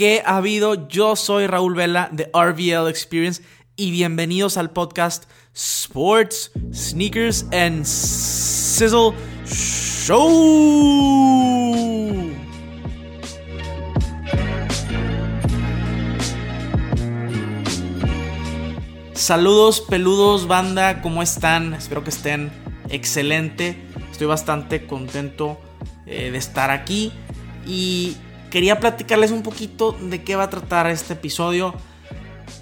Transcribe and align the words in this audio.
¿Qué 0.00 0.22
ha 0.24 0.38
habido? 0.38 0.88
Yo 0.88 1.14
soy 1.14 1.46
Raúl 1.46 1.74
Vela 1.74 2.08
de 2.10 2.30
RVL 2.32 2.88
Experience 2.88 3.42
y 3.76 3.90
bienvenidos 3.90 4.56
al 4.56 4.70
podcast 4.70 5.24
Sports, 5.52 6.52
Sneakers 6.72 7.44
and 7.52 7.84
Sizzle 7.84 9.12
Show. 9.44 10.16
Saludos 19.12 19.82
peludos 19.82 20.46
banda, 20.46 21.02
¿cómo 21.02 21.22
están? 21.22 21.74
Espero 21.74 22.02
que 22.04 22.08
estén 22.08 22.50
excelente. 22.88 23.76
Estoy 24.10 24.28
bastante 24.28 24.86
contento 24.86 25.60
eh, 26.06 26.30
de 26.30 26.38
estar 26.38 26.70
aquí 26.70 27.12
y 27.66 28.16
quería 28.50 28.80
platicarles 28.80 29.30
un 29.30 29.42
poquito 29.42 29.92
de 29.92 30.22
qué 30.24 30.36
va 30.36 30.44
a 30.44 30.50
tratar 30.50 30.88
este 30.88 31.14
episodio. 31.14 31.74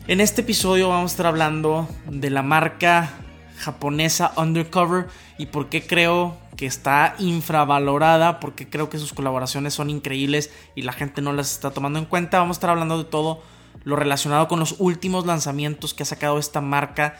En 0.06 0.20
este 0.20 0.42
episodio 0.42 0.90
vamos 0.90 1.10
a 1.10 1.14
estar 1.14 1.26
hablando 1.26 1.88
de 2.10 2.30
la 2.30 2.42
marca 2.42 3.10
japonesa 3.56 4.32
Undercover 4.36 5.08
y 5.38 5.46
por 5.46 5.68
qué 5.68 5.84
creo 5.86 6.36
que 6.56 6.66
está 6.66 7.14
infravalorada, 7.18 8.38
porque 8.38 8.68
creo 8.68 8.90
que 8.90 8.98
sus 8.98 9.12
colaboraciones 9.12 9.74
son 9.74 9.90
increíbles 9.90 10.50
y 10.74 10.82
la 10.82 10.92
gente 10.92 11.22
no 11.22 11.32
las 11.32 11.52
está 11.52 11.70
tomando 11.70 11.98
en 11.98 12.04
cuenta. 12.04 12.38
Vamos 12.38 12.56
a 12.56 12.58
estar 12.58 12.70
hablando 12.70 12.98
de 12.98 13.04
todo 13.04 13.42
lo 13.84 13.96
relacionado 13.96 14.46
con 14.46 14.60
los 14.60 14.76
últimos 14.78 15.24
lanzamientos 15.24 15.94
que 15.94 16.02
ha 16.02 16.06
sacado 16.06 16.38
esta 16.38 16.60
marca 16.60 17.18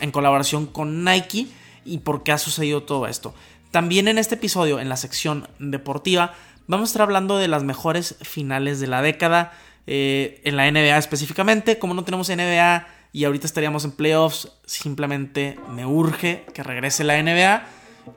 en 0.00 0.10
colaboración 0.10 0.66
con 0.66 1.04
Nike 1.04 1.46
y 1.84 1.98
por 1.98 2.24
qué 2.24 2.32
ha 2.32 2.38
sucedido 2.38 2.82
todo 2.82 3.06
esto. 3.06 3.34
También 3.70 4.08
en 4.08 4.18
este 4.18 4.34
episodio, 4.34 4.80
en 4.80 4.88
la 4.88 4.96
sección 4.96 5.46
deportiva, 5.58 6.32
vamos 6.68 6.88
a 6.88 6.90
estar 6.90 7.02
hablando 7.02 7.38
de 7.38 7.48
las 7.48 7.64
mejores 7.64 8.16
finales 8.22 8.78
de 8.78 8.86
la 8.86 9.02
década, 9.02 9.52
eh, 9.86 10.40
en 10.44 10.56
la 10.56 10.70
NBA 10.70 10.96
específicamente. 10.98 11.78
Como 11.78 11.94
no 11.94 12.04
tenemos 12.04 12.28
NBA 12.28 12.86
y 13.12 13.24
ahorita 13.24 13.46
estaríamos 13.46 13.84
en 13.84 13.92
playoffs, 13.92 14.52
simplemente 14.66 15.58
me 15.70 15.86
urge 15.86 16.44
que 16.54 16.62
regrese 16.62 17.04
la 17.04 17.20
NBA. 17.20 17.64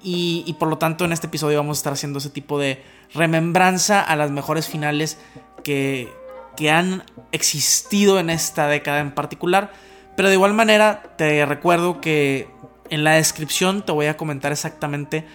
Y, 0.04 0.44
y, 0.46 0.54
por 0.54 0.70
lo 0.70 0.78
tanto 0.78 1.04
en 1.04 1.12
este 1.12 1.28
episodio 1.28 1.58
vamos 1.58 1.78
a 1.78 1.80
estar 1.80 1.94
haciendo 1.94 2.20
ese 2.20 2.30
tipo 2.30 2.58
de 2.60 2.82
remembranza 3.14 4.02
a 4.02 4.16
las 4.16 4.32
mejores 4.32 4.68
finales 4.70 5.18
que, 5.66 6.10
que 6.56 6.72
han 6.72 7.04
existido 7.34 8.18
en 8.20 8.30
esta 8.30 8.68
década 8.68 9.00
en 9.00 9.12
particular. 9.12 9.72
Pero 10.16 10.30
de 10.30 10.36
igual 10.36 10.54
manera 10.54 11.16
te 11.18 11.46
recuerdo 11.46 12.00
que 12.00 12.48
en 12.90 13.04
la 13.06 13.14
descripción 13.14 13.86
te 13.86 13.94
voy 13.94 14.08
a 14.08 14.18
comentar 14.18 14.52
exactamente 14.52 15.26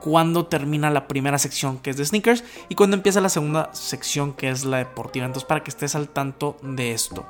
cuándo 0.00 0.46
termina 0.46 0.90
la 0.90 1.08
primera 1.08 1.38
sección 1.38 1.78
que 1.78 1.90
es 1.90 1.96
de 1.96 2.04
sneakers 2.04 2.44
y 2.68 2.74
cuándo 2.74 2.96
empieza 2.96 3.20
la 3.20 3.28
segunda 3.28 3.70
sección 3.72 4.32
que 4.32 4.50
es 4.50 4.64
la 4.64 4.78
deportiva. 4.78 5.26
Entonces 5.26 5.46
para 5.46 5.62
que 5.62 5.70
estés 5.70 5.94
al 5.94 6.08
tanto 6.08 6.56
de 6.62 6.92
esto. 6.92 7.26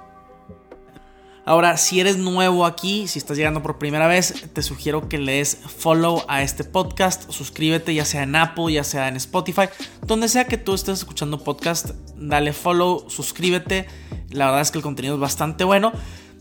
Ahora, 1.49 1.77
si 1.77 2.01
eres 2.01 2.17
nuevo 2.17 2.67
aquí, 2.67 3.07
si 3.07 3.21
estás 3.21 3.37
llegando 3.37 3.63
por 3.63 3.79
primera 3.79 4.09
vez, 4.09 4.51
te 4.53 4.63
sugiero 4.63 5.09
que 5.09 5.17
le 5.17 5.35
des 5.35 5.57
follow 5.79 6.25
a 6.27 6.43
este 6.43 6.65
podcast, 6.65 7.31
suscríbete 7.31 7.95
ya 7.95 8.05
sea 8.05 8.25
en 8.25 8.35
Apple, 8.35 8.73
ya 8.73 8.83
sea 8.83 9.07
en 9.07 9.15
Spotify, 9.15 9.69
donde 10.03 10.29
sea 10.29 10.49
que 10.49 10.59
tú 10.59 10.75
estés 10.75 10.99
escuchando 10.99 11.39
podcast, 11.45 11.91
dale 12.17 12.53
follow, 12.53 13.09
suscríbete. 13.09 13.87
La 14.31 14.47
verdad 14.47 14.63
es 14.63 14.73
que 14.73 14.79
el 14.79 14.83
contenido 14.83 15.15
es 15.15 15.21
bastante 15.21 15.63
bueno. 15.63 15.93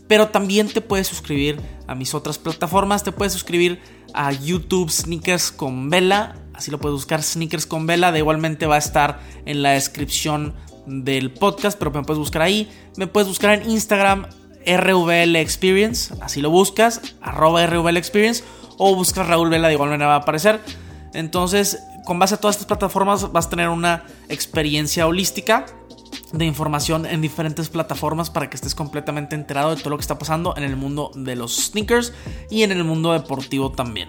Pero 0.08 0.28
también 0.28 0.68
te 0.68 0.80
puedes 0.80 1.06
suscribir 1.06 1.60
a 1.86 1.94
mis 1.94 2.14
otras 2.14 2.38
plataformas. 2.38 3.02
Te 3.02 3.12
puedes 3.12 3.32
suscribir 3.32 3.80
a 4.14 4.32
YouTube 4.32 4.90
Sneakers 4.90 5.50
con 5.50 5.90
Vela. 5.90 6.36
Así 6.54 6.70
lo 6.70 6.78
puedes 6.78 6.94
buscar 6.94 7.22
Sneakers 7.22 7.66
con 7.66 7.86
Vela. 7.86 8.12
De 8.12 8.18
igualmente 8.18 8.66
va 8.66 8.76
a 8.76 8.78
estar 8.78 9.20
en 9.44 9.62
la 9.62 9.70
descripción 9.70 10.54
del 10.86 11.32
podcast. 11.32 11.78
Pero 11.78 11.90
me 11.90 12.02
puedes 12.02 12.18
buscar 12.18 12.42
ahí. 12.42 12.70
Me 12.96 13.06
puedes 13.06 13.28
buscar 13.28 13.60
en 13.60 13.68
Instagram 13.68 14.26
RVL 14.64 15.36
Experience. 15.36 16.14
Así 16.20 16.40
lo 16.40 16.50
buscas. 16.50 17.00
Arroba 17.20 17.66
RVL. 17.66 17.98
O 18.78 18.94
buscas 18.94 19.26
Raúl 19.26 19.50
Vela. 19.50 19.68
De 19.68 19.74
igual 19.74 19.90
manera 19.90 20.08
va 20.08 20.14
a 20.14 20.18
aparecer. 20.18 20.60
Entonces, 21.14 21.78
con 22.04 22.20
base 22.20 22.36
a 22.36 22.38
todas 22.38 22.56
estas 22.56 22.68
plataformas 22.68 23.32
vas 23.32 23.46
a 23.46 23.50
tener 23.50 23.68
una 23.68 24.04
experiencia 24.28 25.06
holística 25.06 25.66
de 26.32 26.44
información 26.44 27.06
en 27.06 27.20
diferentes 27.20 27.68
plataformas 27.68 28.30
para 28.30 28.50
que 28.50 28.56
estés 28.56 28.74
completamente 28.74 29.34
enterado 29.34 29.74
de 29.74 29.76
todo 29.76 29.90
lo 29.90 29.96
que 29.96 30.02
está 30.02 30.18
pasando 30.18 30.54
en 30.56 30.64
el 30.64 30.76
mundo 30.76 31.10
de 31.14 31.36
los 31.36 31.56
sneakers 31.56 32.12
y 32.50 32.62
en 32.62 32.72
el 32.72 32.84
mundo 32.84 33.12
deportivo 33.12 33.72
también. 33.72 34.08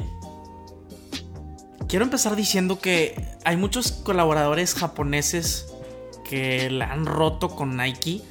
Quiero 1.88 2.03
empezar 2.03 2.35
diciendo 2.35 2.79
que 2.79 3.16
hay 3.46 3.56
muchos 3.56 3.91
colaboradores 3.91 4.73
japoneses 4.73 5.73
que 6.29 6.69
la 6.69 6.91
han 6.91 7.06
roto 7.06 7.50
con 7.50 7.78
Nike. 7.78 8.22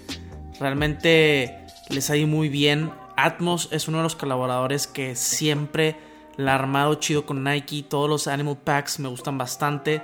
Realmente 0.61 1.67
les 1.89 2.11
ha 2.11 2.17
ido 2.17 2.27
muy 2.27 2.51
bien. 2.51 2.93
Atmos 3.17 3.69
es 3.73 3.89
uno 3.89 3.99
de 3.99 4.03
los 4.03 4.15
colaboradores 4.15 4.87
que 4.87 5.17
siempre 5.17 5.97
la 6.37 6.53
ha 6.53 6.57
armado 6.57 6.97
chido 6.97 7.25
con 7.25 7.45
Nike. 7.45 7.83
Todos 7.83 8.11
los 8.11 8.27
Animal 8.27 8.59
Packs 8.63 9.01
me 9.01 9.09
gustan 9.09 9.39
bastante. 9.39 10.03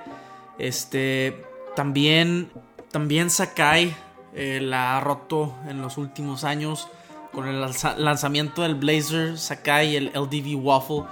Este. 0.58 1.44
También 1.76 2.50
también 2.92 3.30
Sakai 3.30 3.94
eh, 4.34 4.60
la 4.62 4.96
ha 4.96 5.00
roto 5.00 5.54
en 5.68 5.82
los 5.82 5.98
últimos 5.98 6.44
años 6.44 6.88
con 7.32 7.48
el 7.48 7.60
lanzamiento 7.60 8.62
del 8.62 8.74
Blazer 8.74 9.38
Sakai, 9.38 9.96
el 9.96 10.12
LDV 10.14 10.54
Waffle, 10.62 11.04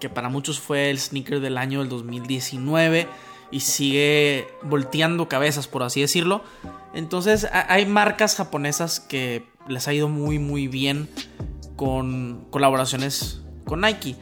que 0.00 0.08
para 0.08 0.28
muchos 0.28 0.60
fue 0.60 0.90
el 0.90 0.98
sneaker 0.98 1.40
del 1.40 1.56
año 1.56 1.78
del 1.80 1.88
2019 1.88 3.06
y 3.50 3.60
sigue 3.60 4.48
volteando 4.62 5.28
cabezas, 5.28 5.68
por 5.68 5.84
así 5.84 6.00
decirlo. 6.00 6.42
Entonces 6.94 7.48
hay 7.52 7.86
marcas 7.86 8.34
japonesas 8.34 8.98
que 8.98 9.46
les 9.68 9.86
ha 9.86 9.94
ido 9.94 10.08
muy 10.08 10.38
muy 10.38 10.66
bien 10.66 11.08
con 11.76 12.46
colaboraciones 12.50 13.42
con 13.64 13.82
Nike. 13.82 14.16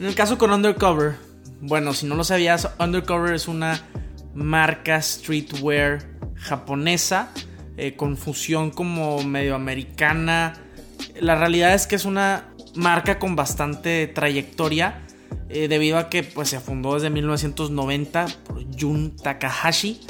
En 0.00 0.06
el 0.06 0.14
caso 0.14 0.36
con 0.38 0.50
Undercover, 0.50 1.14
bueno, 1.60 1.94
si 1.94 2.06
no 2.06 2.16
lo 2.16 2.24
sabías, 2.24 2.68
Undercover 2.80 3.34
es 3.34 3.46
una 3.46 3.80
marca 4.34 5.00
streetwear 5.00 6.16
japonesa, 6.36 7.30
eh, 7.76 7.94
con 7.96 8.16
fusión 8.16 8.70
como 8.70 9.22
medio 9.22 9.54
americana. 9.54 10.54
La 11.20 11.34
realidad 11.34 11.74
es 11.74 11.86
que 11.86 11.96
es 11.96 12.04
una 12.04 12.48
marca 12.74 13.18
con 13.18 13.36
bastante 13.36 14.06
trayectoria, 14.06 15.02
eh, 15.48 15.68
debido 15.68 15.98
a 15.98 16.08
que 16.08 16.22
pues, 16.22 16.48
se 16.48 16.60
fundó 16.60 16.94
desde 16.94 17.10
1990 17.10 18.26
por 18.44 18.64
Jun 18.78 19.16
Takahashi. 19.16 20.00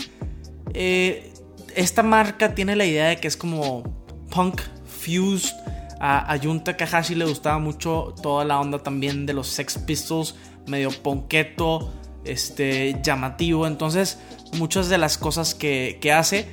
Eh, 0.74 1.32
esta 1.74 2.02
marca 2.02 2.54
tiene 2.54 2.76
la 2.76 2.86
idea 2.86 3.08
de 3.08 3.16
que 3.16 3.28
es 3.28 3.36
como 3.36 3.82
punk 4.30 4.60
fused. 4.86 5.54
A, 5.98 6.36
Jun 6.42 6.62
Takahashi 6.62 7.14
le 7.14 7.24
gustaba 7.24 7.58
mucho 7.58 8.14
toda 8.22 8.44
la 8.44 8.60
onda 8.60 8.78
también 8.78 9.24
de 9.24 9.32
los 9.32 9.48
Sex 9.48 9.78
Pistols, 9.78 10.34
medio 10.66 10.90
ponqueto, 10.90 11.92
este, 12.24 13.00
llamativo. 13.02 13.66
Entonces, 13.66 14.18
muchas 14.56 14.88
de 14.88 14.98
las 14.98 15.18
cosas 15.18 15.54
que, 15.54 15.98
hace 16.12 16.48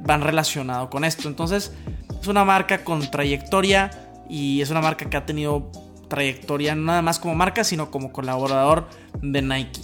van 0.00 0.22
relacionado 0.22 0.90
con 0.90 1.04
esto. 1.04 1.28
Entonces, 1.28 1.72
es 2.20 2.26
una 2.26 2.44
marca 2.44 2.84
con 2.84 3.10
trayectoria 3.10 3.90
y 4.28 4.60
es 4.60 4.70
una 4.70 4.80
marca 4.80 5.08
que 5.08 5.16
ha 5.16 5.26
tenido 5.26 5.70
trayectoria 6.08 6.74
nada 6.74 7.02
más 7.02 7.18
como 7.18 7.34
marca, 7.34 7.64
sino 7.64 7.90
como 7.90 8.12
colaborador 8.12 8.88
de 9.20 9.42
Nike. 9.42 9.80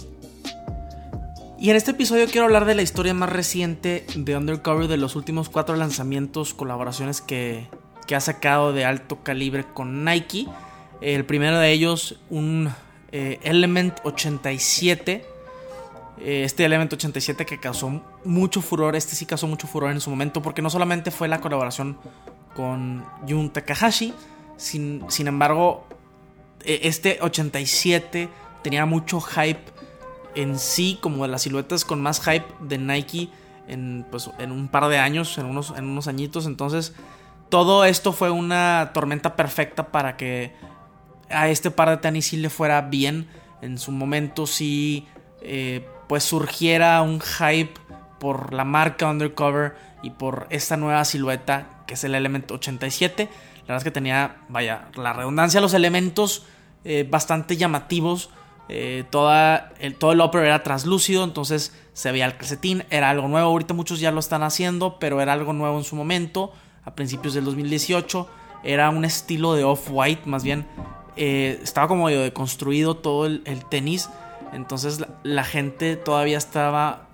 Y 1.59 1.69
en 1.69 1.75
este 1.75 1.91
episodio 1.91 2.27
quiero 2.27 2.45
hablar 2.45 2.65
de 2.65 2.75
la 2.75 2.81
historia 2.81 3.13
más 3.13 3.29
reciente 3.29 4.05
de 4.15 4.35
Undercover, 4.37 4.87
de 4.87 4.97
los 4.97 5.15
últimos 5.15 5.49
cuatro 5.49 5.75
lanzamientos, 5.75 6.53
colaboraciones 6.53 7.21
que, 7.21 7.67
que 8.07 8.15
ha 8.15 8.19
sacado 8.19 8.73
de 8.73 8.85
alto 8.85 9.23
calibre 9.23 9.65
con 9.73 10.03
Nike. 10.03 10.45
El 11.01 11.25
primero 11.25 11.57
de 11.57 11.71
ellos, 11.71 12.19
un 12.29 12.69
eh, 13.11 13.39
Element 13.43 13.99
87 14.03 15.11
eh, 15.11 15.34
este 16.19 16.65
elemento 16.65 16.95
87 16.95 17.45
que 17.45 17.59
causó 17.59 18.01
mucho 18.23 18.61
furor, 18.61 18.95
este 18.95 19.15
sí 19.15 19.25
causó 19.25 19.47
mucho 19.47 19.67
furor 19.67 19.91
en 19.91 19.99
su 19.99 20.09
momento 20.09 20.41
porque 20.41 20.61
no 20.61 20.69
solamente 20.69 21.11
fue 21.11 21.27
la 21.27 21.41
colaboración 21.41 21.97
con 22.55 23.05
Jun 23.27 23.49
Takahashi, 23.49 24.13
sin, 24.57 25.03
sin 25.09 25.27
embargo, 25.27 25.85
e, 26.63 26.81
este 26.83 27.19
87 27.21 28.29
tenía 28.63 28.85
mucho 28.85 29.19
hype 29.19 29.63
en 30.35 30.57
sí, 30.57 30.97
como 31.01 31.23
de 31.23 31.29
las 31.29 31.43
siluetas 31.43 31.85
con 31.85 32.01
más 32.01 32.21
hype 32.21 32.45
de 32.61 32.77
Nike 32.77 33.29
en, 33.67 34.05
pues, 34.09 34.29
en 34.37 34.51
un 34.51 34.67
par 34.67 34.87
de 34.87 34.97
años, 34.97 35.37
en 35.37 35.45
unos, 35.45 35.73
en 35.77 35.85
unos 35.85 36.07
añitos, 36.07 36.45
entonces 36.45 36.93
todo 37.49 37.85
esto 37.85 38.11
fue 38.11 38.31
una 38.31 38.91
tormenta 38.93 39.35
perfecta 39.35 39.91
para 39.91 40.17
que 40.17 40.53
a 41.29 41.49
este 41.49 41.71
par 41.71 41.89
de 41.89 41.97
tenis 41.97 42.27
sí 42.27 42.37
le 42.37 42.49
fuera 42.49 42.81
bien. 42.81 43.27
En 43.61 43.77
su 43.77 43.91
momento 43.91 44.47
sí 44.47 45.07
eh, 45.41 45.87
pues 46.07 46.23
surgiera 46.23 47.01
un 47.01 47.21
hype 47.21 47.73
por 48.19 48.53
la 48.53 48.63
marca 48.63 49.09
Undercover 49.09 49.75
y 50.03 50.11
por 50.11 50.47
esta 50.49 50.77
nueva 50.77 51.03
silueta 51.05 51.67
que 51.87 51.95
es 51.95 52.03
el 52.03 52.15
elemento 52.15 52.55
87. 52.55 53.29
La 53.61 53.61
verdad 53.61 53.77
es 53.77 53.83
que 53.83 53.91
tenía, 53.91 54.37
vaya, 54.49 54.89
la 54.95 55.13
redundancia, 55.13 55.61
los 55.61 55.73
elementos 55.73 56.45
eh, 56.83 57.07
bastante 57.09 57.57
llamativos 57.57 58.29
Eh, 58.67 59.03
toda 59.11 59.73
todo 59.99 60.11
el 60.11 60.21
upper 60.21 60.43
era 60.43 60.63
translúcido, 60.63 61.23
entonces 61.23 61.71
se 61.93 62.11
veía 62.11 62.25
el 62.25 62.35
calcetín. 62.35 62.83
Era 62.89 63.11
algo 63.11 63.27
nuevo. 63.27 63.49
Ahorita 63.49 63.75
muchos 63.75 63.99
ya 63.99 64.11
lo 64.11 64.19
están 64.19 64.41
haciendo, 64.41 64.97
pero 64.97 65.21
era 65.21 65.33
algo 65.33 65.53
nuevo 65.53 65.77
en 65.77 65.83
su 65.83 65.95
momento, 65.95 66.51
a 66.83 66.95
principios 66.95 67.35
del 67.35 67.45
2018. 67.45 68.27
Era 68.63 68.89
un 68.89 69.05
estilo 69.05 69.53
de 69.53 69.63
off-white, 69.63 70.23
más 70.25 70.43
bien. 70.43 70.65
Eh, 71.15 71.59
estaba 71.61 71.87
como 71.87 72.09
deconstruido 72.09 72.97
todo 72.97 73.27
el, 73.27 73.65
tenis. 73.69 74.09
Entonces 74.53 75.03
la, 75.23 75.43
gente 75.43 75.95
todavía 75.95 76.37
estaba 76.37 77.09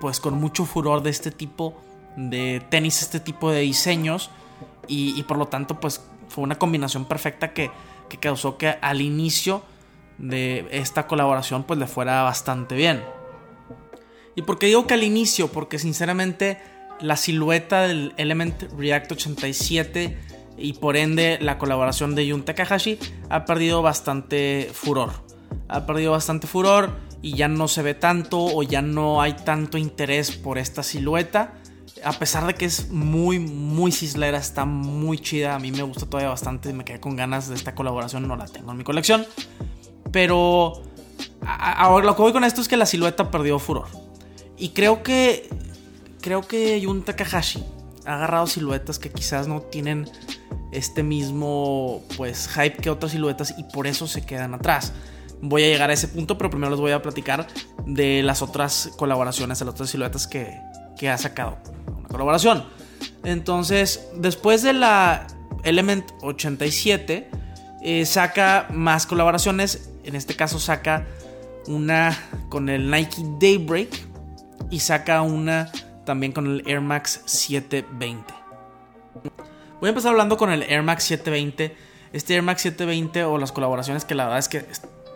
pues 0.00 0.20
con 0.20 0.34
mucho 0.34 0.64
furor 0.64 1.02
de 1.02 1.10
este 1.10 1.30
tipo 1.30 1.80
de 2.16 2.62
tenis, 2.70 3.02
este 3.02 3.20
tipo 3.20 3.50
de 3.50 3.60
diseños. 3.60 4.30
Y, 4.88 5.22
por 5.22 5.38
lo 5.38 5.46
tanto 5.46 5.78
pues 5.78 6.04
fue 6.28 6.42
una 6.42 6.58
combinación 6.58 7.04
perfecta 7.04 7.52
que, 7.52 7.70
que 8.08 8.18
causó 8.18 8.58
que 8.58 8.68
al 8.80 9.00
inicio 9.00 9.62
de 10.18 10.66
esta 10.72 11.06
colaboración 11.06 11.62
pues 11.62 11.78
le 11.78 11.86
fuera 11.86 12.22
bastante 12.22 12.74
bien. 12.74 13.02
¿Y 14.34 14.42
por 14.42 14.58
qué 14.58 14.66
digo 14.66 14.86
que 14.86 14.94
al 14.94 15.04
inicio? 15.04 15.48
Porque 15.48 15.78
sinceramente 15.78 16.58
la 17.00 17.16
silueta 17.16 17.82
del 17.82 18.14
Element 18.16 18.64
React 18.76 19.12
87 19.12 20.18
y 20.56 20.74
por 20.74 20.96
ende 20.96 21.38
la 21.40 21.58
colaboración 21.58 22.14
de 22.14 22.30
Jun 22.30 22.44
Takahashi 22.44 22.98
ha 23.28 23.44
perdido 23.44 23.82
bastante 23.82 24.70
furor. 24.72 25.29
Ha 25.72 25.86
perdido 25.86 26.12
bastante 26.12 26.48
furor 26.48 26.96
y 27.22 27.36
ya 27.36 27.46
no 27.46 27.68
se 27.68 27.82
ve 27.82 27.94
tanto 27.94 28.44
o 28.44 28.62
ya 28.64 28.82
no 28.82 29.22
hay 29.22 29.34
tanto 29.34 29.78
interés 29.78 30.32
por 30.32 30.58
esta 30.58 30.82
silueta. 30.82 31.54
A 32.02 32.12
pesar 32.12 32.44
de 32.46 32.54
que 32.54 32.64
es 32.64 32.90
muy, 32.90 33.38
muy 33.38 33.92
cislera, 33.92 34.38
está 34.38 34.64
muy 34.64 35.18
chida. 35.18 35.54
A 35.54 35.58
mí 35.60 35.70
me 35.70 35.82
gusta 35.82 36.06
todavía 36.06 36.30
bastante. 36.30 36.72
Me 36.72 36.84
quedé 36.84 36.98
con 36.98 37.14
ganas 37.14 37.48
de 37.48 37.54
esta 37.54 37.74
colaboración. 37.74 38.26
No 38.26 38.36
la 38.36 38.46
tengo 38.46 38.72
en 38.72 38.78
mi 38.78 38.84
colección. 38.84 39.26
Pero 40.10 40.82
ahora 41.46 42.04
lo 42.04 42.16
que 42.16 42.22
voy 42.22 42.32
con 42.32 42.42
esto 42.42 42.60
es 42.60 42.68
que 42.68 42.76
la 42.76 42.86
silueta 42.86 43.30
perdió 43.30 43.58
furor. 43.58 43.86
Y 44.58 44.70
creo 44.70 45.02
que 45.02 45.48
creo 46.20 46.42
que 46.42 46.82
Jun 46.84 47.02
Takahashi 47.02 47.64
ha 48.06 48.14
agarrado 48.14 48.46
siluetas 48.46 48.98
que 48.98 49.10
quizás 49.10 49.46
no 49.46 49.60
tienen 49.60 50.10
este 50.72 51.02
mismo 51.02 52.02
pues 52.16 52.48
hype 52.48 52.76
que 52.76 52.90
otras 52.90 53.12
siluetas 53.12 53.54
y 53.56 53.64
por 53.64 53.86
eso 53.86 54.06
se 54.06 54.24
quedan 54.24 54.54
atrás. 54.54 54.92
Voy 55.42 55.64
a 55.64 55.68
llegar 55.68 55.90
a 55.90 55.92
ese 55.92 56.08
punto, 56.08 56.36
pero 56.36 56.50
primero 56.50 56.70
les 56.70 56.80
voy 56.80 56.92
a 56.92 57.02
platicar 57.02 57.46
de 57.86 58.22
las 58.22 58.42
otras 58.42 58.90
colaboraciones, 58.96 59.58
de 59.58 59.64
las 59.64 59.74
otras 59.74 59.90
siluetas 59.90 60.26
que, 60.26 60.58
que 60.98 61.08
ha 61.08 61.16
sacado 61.16 61.58
una 61.98 62.08
colaboración. 62.08 62.64
Entonces, 63.24 64.08
después 64.16 64.62
de 64.62 64.74
la 64.74 65.26
Element 65.64 66.10
87, 66.22 67.30
eh, 67.82 68.04
saca 68.04 68.68
más 68.70 69.06
colaboraciones 69.06 69.90
en 70.04 70.16
este 70.16 70.34
caso 70.34 70.58
saca 70.58 71.06
una 71.66 72.16
con 72.48 72.68
el 72.68 72.90
Nike 72.90 73.22
Daybreak 73.40 73.88
y 74.70 74.80
saca 74.80 75.22
una 75.22 75.70
también 76.04 76.32
con 76.32 76.46
el 76.46 76.62
Air 76.66 76.80
Max 76.80 77.22
720. 77.26 78.34
Voy 79.80 79.86
a 79.86 79.90
empezar 79.90 80.10
hablando 80.10 80.36
con 80.36 80.50
el 80.50 80.62
Air 80.62 80.82
Max 80.82 81.04
720. 81.04 81.76
Este 82.12 82.34
Air 82.34 82.42
Max 82.42 82.62
720 82.62 83.24
o 83.24 83.38
las 83.38 83.52
colaboraciones 83.52 84.04
que 84.04 84.14
la 84.14 84.24
verdad 84.24 84.38
es 84.40 84.48
que 84.48 84.66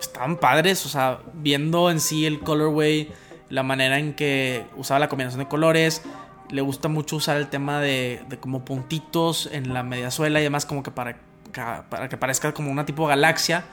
estaban 0.06 0.36
padres, 0.36 0.84
o 0.86 0.88
sea, 0.88 1.20
viendo 1.34 1.90
en 1.90 2.00
sí 2.00 2.26
el 2.26 2.40
colorway, 2.40 3.10
la 3.50 3.62
manera 3.62 3.98
en 3.98 4.14
que 4.14 4.66
usaba 4.76 5.00
la 5.00 5.08
combinación 5.08 5.40
de 5.40 5.48
colores, 5.48 6.02
le 6.50 6.60
gusta 6.60 6.88
mucho 6.88 7.16
usar 7.16 7.36
el 7.36 7.48
tema 7.48 7.80
de, 7.80 8.24
como 8.40 8.64
puntitos 8.64 9.48
en 9.52 9.72
la 9.74 9.82
mediasuela 9.82 10.40
y 10.40 10.42
demás 10.42 10.66
como 10.66 10.82
que 10.82 10.90
para, 10.90 11.18
para 11.88 12.08
que 12.08 12.16
parezca 12.16 12.52
como 12.52 12.70
una 12.70 12.86
tipo 12.86 13.06
galaxia. 13.06 13.64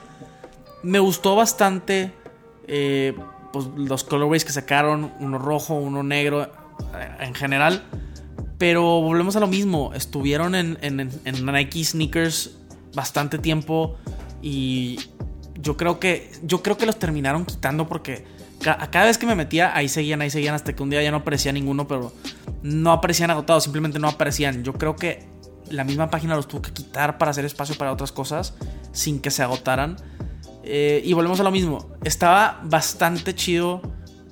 Me 0.82 0.98
gustó 0.98 1.36
bastante 1.36 2.12
eh, 2.66 3.14
pues, 3.52 3.66
los 3.76 4.04
colorways 4.04 4.44
que 4.44 4.52
sacaron, 4.52 5.12
uno 5.20 5.38
rojo, 5.38 5.74
uno 5.74 6.02
negro, 6.02 6.42
eh, 6.42 6.48
en 7.20 7.34
general. 7.34 7.82
Pero 8.58 9.00
volvemos 9.00 9.36
a 9.36 9.40
lo 9.40 9.48
mismo, 9.48 9.92
estuvieron 9.94 10.54
en, 10.54 11.10
Nike 11.44 11.84
Sneakers 11.84 12.56
bastante 12.94 13.38
tiempo 13.38 13.96
y 14.40 15.00
yo 15.60 15.76
creo 15.76 16.00
que 16.00 16.30
yo 16.42 16.62
creo 16.62 16.76
que 16.76 16.86
los 16.86 16.98
terminaron 16.98 17.44
quitando 17.44 17.88
porque 17.88 18.24
cada 18.62 19.06
vez 19.06 19.18
que 19.18 19.26
me 19.26 19.34
metía 19.34 19.76
ahí 19.76 19.88
seguían, 19.88 20.22
ahí 20.22 20.30
seguían 20.30 20.54
hasta 20.54 20.72
que 20.72 20.82
un 20.82 20.90
día 20.90 21.02
ya 21.02 21.10
no 21.10 21.18
aparecía 21.18 21.52
ninguno, 21.52 21.88
pero 21.88 22.12
no 22.62 22.92
aparecían 22.92 23.30
agotados, 23.30 23.64
simplemente 23.64 23.98
no 23.98 24.08
aparecían. 24.08 24.62
Yo 24.62 24.74
creo 24.74 24.94
que 24.94 25.26
la 25.68 25.84
misma 25.84 26.10
página 26.10 26.36
los 26.36 26.46
tuvo 26.46 26.62
que 26.62 26.72
quitar 26.72 27.18
para 27.18 27.32
hacer 27.32 27.44
espacio 27.44 27.76
para 27.76 27.92
otras 27.92 28.12
cosas 28.12 28.54
sin 28.92 29.20
que 29.20 29.30
se 29.30 29.42
agotaran. 29.42 29.96
Eh, 30.62 31.02
y 31.04 31.12
volvemos 31.12 31.40
a 31.40 31.42
lo 31.42 31.50
mismo. 31.50 31.90
Estaba 32.04 32.60
bastante 32.62 33.34
chido 33.34 33.82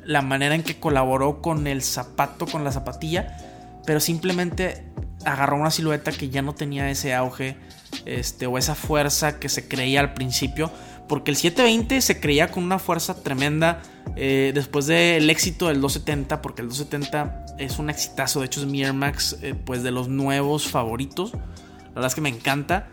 la 0.05 0.23
manera 0.23 0.55
en 0.55 0.63
que 0.63 0.79
colaboró 0.79 1.43
con 1.43 1.67
el 1.67 1.83
zapato, 1.83 2.47
con 2.47 2.63
la 2.63 2.71
zapatilla. 2.71 3.37
Pero 3.85 3.99
simplemente 3.99 4.87
agarró 5.25 5.57
una 5.57 5.71
silueta 5.71 6.13
que 6.13 6.29
ya 6.29 6.43
no 6.43 6.55
tenía 6.55 6.89
ese 6.91 7.15
auge 7.15 7.57
este, 8.05 8.47
o 8.47 8.59
esa 8.59 8.75
fuerza 8.75 9.39
que 9.41 9.49
se 9.49 9.67
creía 9.67 10.01
al 10.01 10.15
principio. 10.15 10.71
Porque 11.11 11.33
el 11.33 11.37
720 11.37 12.03
se 12.03 12.21
creía 12.21 12.53
con 12.53 12.63
una 12.63 12.79
fuerza 12.79 13.21
tremenda 13.21 13.83
eh, 14.15 14.53
después 14.55 14.87
del 14.87 15.29
éxito 15.29 15.67
del 15.67 15.81
270. 15.81 16.41
Porque 16.41 16.63
el 16.63 16.69
270 16.69 17.57
es 17.59 17.81
un 17.81 17.91
exitazo. 17.91 18.39
De 18.39 18.47
hecho, 18.47 18.61
es 18.61 18.67
mi 18.67 18.85
Air 18.85 18.93
Max 18.93 19.37
eh, 19.43 19.57
pues 19.57 19.83
de 19.83 19.91
los 19.91 20.07
nuevos 20.07 20.69
favoritos. 20.69 21.33
La 21.33 21.95
verdad 21.95 22.07
es 22.07 22.15
que 22.15 22.21
me 22.21 22.29
encanta 22.29 22.89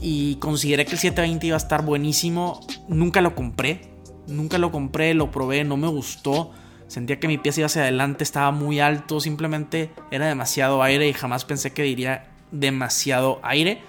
y 0.00 0.36
consideré 0.36 0.86
que 0.86 0.92
el 0.92 0.98
720 0.98 1.46
iba 1.48 1.56
a 1.56 1.58
estar 1.58 1.84
buenísimo. 1.84 2.66
Nunca 2.88 3.20
lo 3.20 3.34
compré, 3.34 3.82
nunca 4.26 4.56
lo 4.56 4.72
compré, 4.72 5.12
lo 5.12 5.30
probé, 5.30 5.62
no 5.64 5.76
me 5.76 5.88
gustó. 5.88 6.52
Sentía 6.86 7.20
que 7.20 7.28
mi 7.28 7.36
pie 7.36 7.52
iba 7.54 7.66
hacia 7.66 7.82
adelante, 7.82 8.24
estaba 8.24 8.50
muy 8.50 8.80
alto, 8.80 9.20
simplemente 9.20 9.90
era 10.10 10.26
demasiado 10.26 10.82
aire 10.82 11.06
y 11.06 11.12
jamás 11.12 11.44
pensé 11.44 11.74
que 11.74 11.82
diría 11.82 12.30
demasiado 12.50 13.40
aire. 13.42 13.82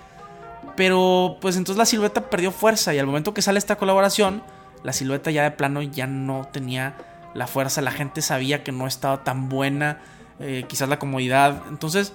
Pero 0.80 1.36
pues 1.42 1.58
entonces 1.58 1.78
la 1.78 1.86
silueta 1.86 2.30
perdió 2.30 2.54
fuerza 2.54 2.94
y 2.94 3.00
al 3.00 3.06
momento 3.06 3.34
que 3.34 3.42
sale 3.42 3.60
esta 3.60 3.76
colaboración, 3.76 4.42
la 4.81 4.94
silueta 4.94 5.30
ya 5.30 5.44
de 5.44 5.52
plano 5.52 5.81
ya 5.81 6.08
no 6.08 6.48
tenía 6.54 6.96
la 7.34 7.48
fuerza, 7.48 7.81
la 7.81 7.92
gente 7.92 8.22
sabía 8.22 8.64
que 8.64 8.72
no 8.72 8.88
estaba 8.88 9.26
tan 9.26 9.50
buena, 9.50 10.00
eh, 10.40 10.64
quizás 10.70 10.88
la 10.88 10.98
comodidad. 10.98 11.64
Entonces, 11.68 12.14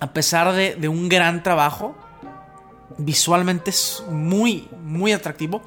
a 0.00 0.14
pesar 0.14 0.54
de, 0.54 0.76
de 0.76 0.88
un 0.88 1.10
gran 1.10 1.42
trabajo, 1.42 1.94
visualmente 2.96 3.68
es 3.68 4.02
muy, 4.08 4.66
muy 4.82 5.12
atractivo, 5.12 5.60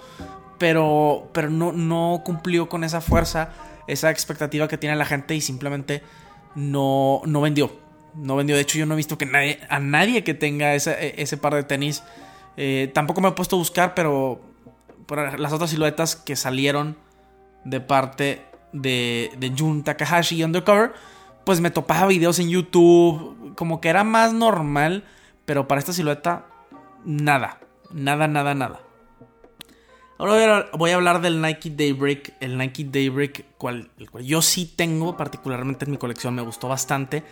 pero, 0.58 1.30
pero 1.34 1.52
no, 1.52 1.72
no 1.72 2.24
cumplió 2.26 2.68
con 2.68 2.84
esa 2.84 3.00
fuerza, 3.00 3.50
esa 3.86 4.10
expectativa 4.10 4.68
que 4.68 4.80
tiene 4.80 4.96
la 4.96 5.06
gente 5.06 5.36
y 5.36 5.42
simplemente 5.42 6.02
no, 6.56 7.22
no 7.28 7.42
vendió. 7.42 7.70
No 8.18 8.36
vendió. 8.36 8.56
De 8.56 8.64
hecho, 8.64 8.78
yo 8.78 8.86
no 8.86 8.96
he 8.96 8.98
visto 8.98 9.18
que 9.18 9.26
nadie, 9.26 9.60
a 9.70 9.80
nadie 9.80 10.24
que 10.24 10.34
tenga 10.34 10.76
ese, 10.76 11.22
ese 11.22 11.38
par 11.38 11.54
de 11.54 11.64
tenis. 11.64 12.04
Eh, 12.58 12.92
tampoco 12.94 13.22
me 13.22 13.30
he 13.30 13.32
puesto 13.32 13.56
a 13.56 13.60
buscar, 13.60 13.94
pero 13.94 14.42
por 15.06 15.40
las 15.40 15.54
otras 15.54 15.70
siluetas 15.70 16.16
que 16.16 16.36
salieron 16.36 16.98
de 17.64 17.80
parte 17.80 18.46
de, 18.74 19.32
de 19.38 19.54
Jun 19.58 19.84
Takahashi 19.84 20.44
Undercover, 20.44 20.94
pues 21.46 21.62
me 21.62 21.72
topaba 21.72 22.08
videos 22.08 22.40
en 22.40 22.50
YouTube, 22.50 23.56
como 23.56 23.80
que 23.80 23.90
era 23.90 24.04
más 24.04 24.34
normal, 24.34 25.06
pero 25.46 25.68
para 25.68 25.80
esta 25.80 25.94
silueta 25.94 26.46
nada. 27.06 27.60
Nada, 27.92 28.28
nada, 28.28 28.54
nada. 28.54 28.82
Ahora 30.20 30.66
voy 30.74 30.92
a 30.92 30.96
hablar 30.96 31.22
del 31.22 31.42
Nike 31.42 31.70
Daybreak. 31.70 32.34
El 32.40 32.58
Nike 32.58 32.84
Daybreak, 32.84 33.46
cual, 33.58 33.90
el 34.00 34.10
cual 34.10 34.24
yo 34.24 34.42
sí 34.42 34.66
tengo, 34.66 35.16
particularmente 35.16 35.86
en 35.86 35.92
mi 35.92 35.98
colección, 35.98 36.34
me 36.34 36.42
gustó 36.42 36.68
bastante. 36.68 37.24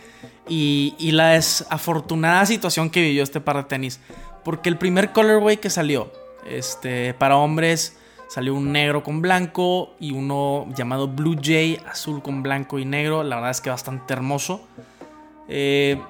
Y, 0.48 0.94
la 1.12 1.30
desafortunada 1.30 2.46
situación 2.46 2.90
que 2.90 3.00
vivió 3.00 3.24
este 3.24 3.40
par 3.40 3.56
de 3.56 3.64
tenis. 3.64 4.00
Porque 4.44 4.68
el 4.68 4.78
primer 4.78 5.12
colorway 5.12 5.56
que 5.56 5.70
salió 5.70 6.12
este, 6.48 7.14
para 7.14 7.36
hombres 7.36 7.98
salió 8.28 8.54
un 8.54 8.72
negro 8.72 9.02
con 9.02 9.20
blanco 9.20 9.94
y 9.98 10.12
uno 10.12 10.66
llamado 10.74 11.08
Blue 11.08 11.36
Jay, 11.40 11.80
azul 11.88 12.22
con 12.22 12.42
blanco 12.44 12.78
y 12.78 12.84
negro. 12.84 13.24
La 13.24 13.36
verdad 13.36 13.50
es 13.50 13.60
que 13.60 13.70
bastante 13.70 14.12
hermoso. 14.12 14.60
Eh, 15.48 16.00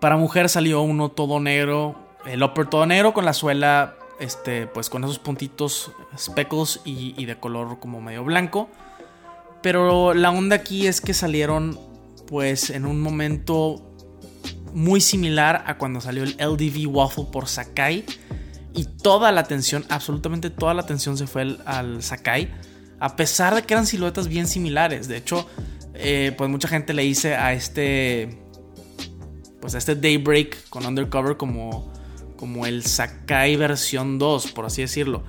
para 0.00 0.16
mujer 0.16 0.48
salió 0.48 0.82
uno 0.82 1.10
todo 1.10 1.38
negro, 1.38 1.94
el 2.26 2.42
upper 2.42 2.66
todo 2.66 2.84
negro 2.86 3.14
con 3.14 3.24
la 3.24 3.32
suela, 3.32 3.94
este, 4.20 4.66
pues 4.66 4.90
con 4.90 5.04
esos 5.04 5.18
puntitos 5.18 5.92
speckles 6.16 6.80
y, 6.84 7.24
de 7.24 7.38
color 7.38 7.78
como 7.80 8.00
medio 8.00 8.24
blanco. 8.24 8.68
Pero 9.62 10.14
la 10.14 10.30
onda 10.30 10.56
aquí 10.56 10.86
es 10.86 11.00
que 11.00 11.14
salieron 11.14 11.78
pues 12.26 12.70
en 12.70 12.86
un 12.86 13.00
momento 13.00 13.94
muy 14.72 15.00
similar 15.00 15.64
a 15.66 15.78
cuando 15.78 16.00
salió 16.00 16.24
el 16.24 16.36
LDV 16.38 16.88
Waffle 16.88 17.26
por 17.32 17.48
Sakai. 17.48 18.04
Y 18.74 18.84
toda 18.84 19.30
la 19.30 19.40
atención, 19.40 19.84
absolutamente 19.88 20.50
toda 20.50 20.74
la 20.74 20.82
atención 20.82 21.16
se 21.16 21.26
fue 21.26 21.56
al, 21.64 22.02
Sakai. 22.02 22.52
A 22.98 23.16
pesar 23.16 23.54
de 23.54 23.62
que 23.62 23.74
eran 23.74 23.86
siluetas 23.86 24.28
bien 24.28 24.48
similares. 24.48 25.08
De 25.08 25.16
hecho, 25.16 25.48
eh, 25.94 26.34
pues 26.36 26.50
mucha 26.50 26.68
gente 26.68 26.92
le 26.92 27.02
dice 27.02 27.34
a 27.34 27.52
este. 27.52 28.40
Pues 29.60 29.74
a 29.74 29.78
este 29.78 29.94
Daybreak 29.94 30.68
con 30.68 30.84
Undercover 30.84 31.36
como 31.36 31.90
como 32.44 32.66
el 32.66 32.84
Sakai 32.84 33.56
versión 33.56 34.18
2, 34.18 34.52
por 34.52 34.66
así 34.66 34.82
decirlo. 34.82 35.22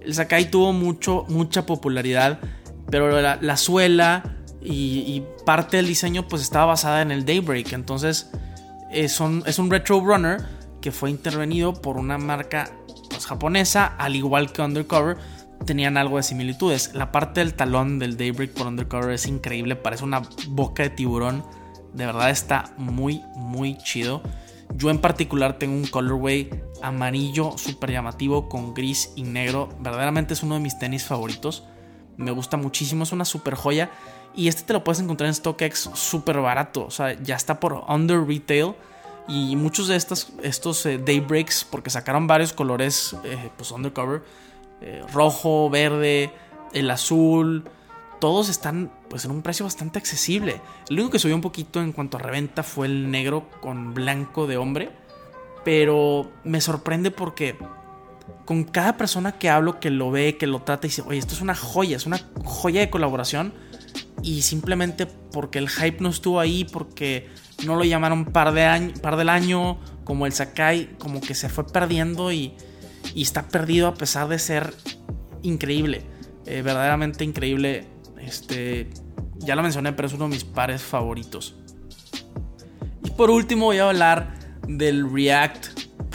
El 0.00 0.14
Sakai 0.14 0.50
tuvo 0.50 0.72
mucho, 0.72 1.26
mucha 1.28 1.66
popularidad, 1.66 2.40
pero 2.90 3.20
la, 3.20 3.56
suela 3.58 4.38
y, 4.62 5.22
parte 5.44 5.76
del 5.76 5.86
diseño 5.86 6.26
pues 6.26 6.40
estaba 6.40 6.64
basada 6.64 7.02
en 7.02 7.10
el 7.10 7.26
Daybreak. 7.26 7.74
Entonces 7.74 8.30
es 8.90 9.20
un, 9.20 9.42
es 9.44 9.58
un 9.58 9.70
retro 9.70 10.00
runner 10.00 10.46
que 10.80 10.92
fue 10.92 11.10
intervenido 11.10 11.74
por 11.74 11.98
una 11.98 12.16
marca 12.16 12.70
pues, 13.10 13.26
japonesa, 13.26 13.84
al 13.84 14.16
igual 14.16 14.50
que 14.50 14.62
Undercover, 14.62 15.18
tenían 15.66 15.98
algo 15.98 16.16
de 16.16 16.22
similitudes. 16.22 16.94
La 16.94 17.12
parte 17.12 17.40
del 17.40 17.52
talón 17.52 17.98
del 17.98 18.16
Daybreak 18.16 18.52
por 18.52 18.66
Undercover 18.66 19.10
es 19.10 19.26
increíble, 19.26 19.76
parece 19.76 20.04
una 20.04 20.22
boca 20.48 20.84
de 20.84 20.88
tiburón. 20.88 21.44
De 21.92 22.06
verdad 22.06 22.30
está 22.30 22.72
muy, 22.78 23.20
muy 23.34 23.76
chido. 23.76 24.22
Yo 24.74 24.90
en 24.90 24.98
particular 24.98 25.58
tengo 25.58 25.76
un 25.76 25.86
colorway 25.86 26.50
amarillo 26.82 27.56
súper 27.56 27.92
llamativo 27.92 28.48
con 28.48 28.74
gris 28.74 29.12
y 29.16 29.22
negro. 29.22 29.68
Verdaderamente 29.80 30.34
es 30.34 30.42
uno 30.42 30.54
de 30.54 30.60
mis 30.60 30.78
tenis 30.78 31.04
favoritos. 31.04 31.64
Me 32.16 32.30
gusta 32.30 32.56
muchísimo, 32.56 33.04
es 33.04 33.12
una 33.12 33.24
super 33.24 33.54
joya. 33.54 33.90
Y 34.34 34.48
este 34.48 34.62
te 34.64 34.72
lo 34.72 34.84
puedes 34.84 35.00
encontrar 35.00 35.28
en 35.28 35.34
StockX 35.34 35.90
súper 35.94 36.40
barato. 36.40 36.84
O 36.84 36.90
sea, 36.90 37.20
ya 37.22 37.36
está 37.36 37.58
por 37.58 37.84
under 37.88 38.26
retail. 38.26 38.74
Y 39.28 39.56
muchos 39.56 39.88
de 39.88 39.96
estos, 39.96 40.32
estos 40.42 40.84
eh, 40.86 40.98
daybreaks, 40.98 41.64
porque 41.64 41.90
sacaron 41.90 42.26
varios 42.26 42.52
colores, 42.52 43.16
eh, 43.24 43.50
pues 43.56 43.72
undercover, 43.72 44.22
eh, 44.80 45.02
rojo, 45.12 45.68
verde, 45.68 46.30
el 46.72 46.90
azul, 46.90 47.64
todos 48.20 48.48
están 48.48 48.92
pues 49.08 49.24
en 49.24 49.30
un 49.30 49.42
precio 49.42 49.64
bastante 49.64 49.98
accesible. 49.98 50.60
El 50.88 50.96
único 50.96 51.10
que 51.12 51.18
subió 51.18 51.34
un 51.34 51.42
poquito 51.42 51.80
en 51.80 51.92
cuanto 51.92 52.16
a 52.16 52.20
reventa 52.20 52.62
fue 52.62 52.86
el 52.86 53.10
negro 53.10 53.48
con 53.60 53.94
blanco 53.94 54.46
de 54.46 54.56
hombre, 54.56 54.90
pero 55.64 56.30
me 56.44 56.60
sorprende 56.60 57.10
porque 57.10 57.56
con 58.44 58.64
cada 58.64 58.96
persona 58.96 59.38
que 59.38 59.50
hablo 59.50 59.80
que 59.80 59.90
lo 59.90 60.10
ve, 60.10 60.36
que 60.36 60.46
lo 60.46 60.62
trata 60.62 60.86
y 60.86 60.90
dice, 60.90 61.02
oye, 61.02 61.18
esto 61.18 61.34
es 61.34 61.40
una 61.40 61.54
joya, 61.54 61.96
es 61.96 62.06
una 62.06 62.20
joya 62.44 62.80
de 62.80 62.90
colaboración 62.90 63.52
y 64.22 64.42
simplemente 64.42 65.06
porque 65.06 65.58
el 65.58 65.68
hype 65.68 66.00
no 66.00 66.08
estuvo 66.08 66.40
ahí, 66.40 66.64
porque 66.64 67.28
no 67.64 67.76
lo 67.76 67.84
llamaron 67.84 68.24
par, 68.26 68.52
de 68.52 68.64
año, 68.64 68.94
par 69.00 69.16
del 69.16 69.28
año, 69.28 69.78
como 70.04 70.26
el 70.26 70.32
Sakai, 70.32 70.96
como 70.98 71.20
que 71.20 71.34
se 71.34 71.48
fue 71.48 71.66
perdiendo 71.66 72.32
y, 72.32 72.54
está 73.14 73.48
perdido 73.48 73.86
a 73.86 73.94
pesar 73.94 74.28
de 74.28 74.38
ser 74.38 74.74
increíble, 75.42 76.02
eh, 76.44 76.62
verdaderamente 76.62 77.24
increíble 77.24 77.86
este, 78.20 78.90
ya 79.38 79.54
lo 79.56 79.62
mencioné, 79.62 79.92
pero 79.92 80.08
es 80.08 80.14
uno 80.14 80.24
de 80.24 80.30
mis 80.30 80.44
pares 80.44 80.82
favoritos. 80.82 81.54
Y 83.04 83.10
por 83.10 83.30
último 83.30 83.66
voy 83.66 83.78
a 83.78 83.88
hablar 83.88 84.34
del 84.66 85.10
React 85.10 85.66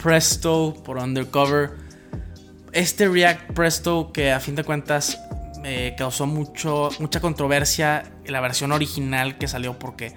Presto 0.02 0.74
por 0.84 0.98
Undercover. 0.98 1.70
Este 2.72 3.08
React 3.08 3.52
Presto 3.52 4.10
que 4.12 4.32
a 4.32 4.40
fin 4.40 4.54
de 4.54 4.64
cuentas 4.64 5.18
me 5.60 5.94
causó 5.96 6.26
mucho, 6.26 6.90
mucha 6.98 7.20
controversia 7.20 8.12
en 8.24 8.32
la 8.32 8.40
versión 8.40 8.72
original 8.72 9.38
que 9.38 9.46
salió 9.46 9.78
porque 9.78 10.14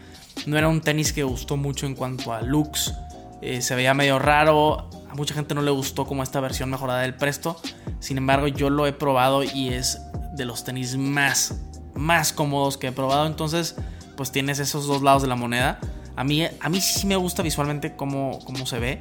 no 0.48 0.58
era 0.58 0.68
un 0.68 0.82
tenis 0.82 1.14
que 1.14 1.24
gustó 1.24 1.56
mucho 1.56 1.86
en 1.86 1.96
cuanto 1.96 2.34
a 2.34 2.42
looks. 2.42 2.94
Eh, 3.42 3.62
se 3.62 3.76
veía 3.76 3.94
medio 3.94 4.20
raro. 4.20 4.90
A 5.10 5.16
mucha 5.16 5.34
gente 5.34 5.54
no 5.54 5.62
le 5.62 5.72
gustó 5.72 6.06
como 6.06 6.24
esta 6.24 6.40
versión 6.40 6.70
mejorada 6.70 7.02
del 7.02 7.16
Presto. 7.16 7.60
Sin 8.00 8.18
embargo, 8.18 8.48
yo 8.48 8.70
lo 8.70 8.88
he 8.88 8.94
probado 8.94 9.44
y 9.44 9.70
es 9.70 10.02
de 10.34 10.46
los 10.46 10.64
tenis 10.64 10.98
más 10.98 11.56
más 11.96 12.34
cómodos 12.34 12.78
que 12.78 12.88
he 12.88 12.92
probado. 12.92 13.26
Entonces, 13.26 13.76
pues 14.16 14.32
tienes 14.32 14.60
esos 14.60 14.88
dos 14.88 15.02
lados 15.02 15.22
de 15.22 15.28
la 15.28 15.36
moneda. 15.36 15.80
A 16.16 16.24
mí, 16.24 16.46
a 16.46 16.70
mí 16.70 16.82
sí 16.82 17.08
me 17.08 17.16
gusta 17.16 17.44
visualmente 17.44 17.96
cómo, 17.96 18.40
cómo 18.46 18.66
se 18.66 18.80
ve. 18.80 19.00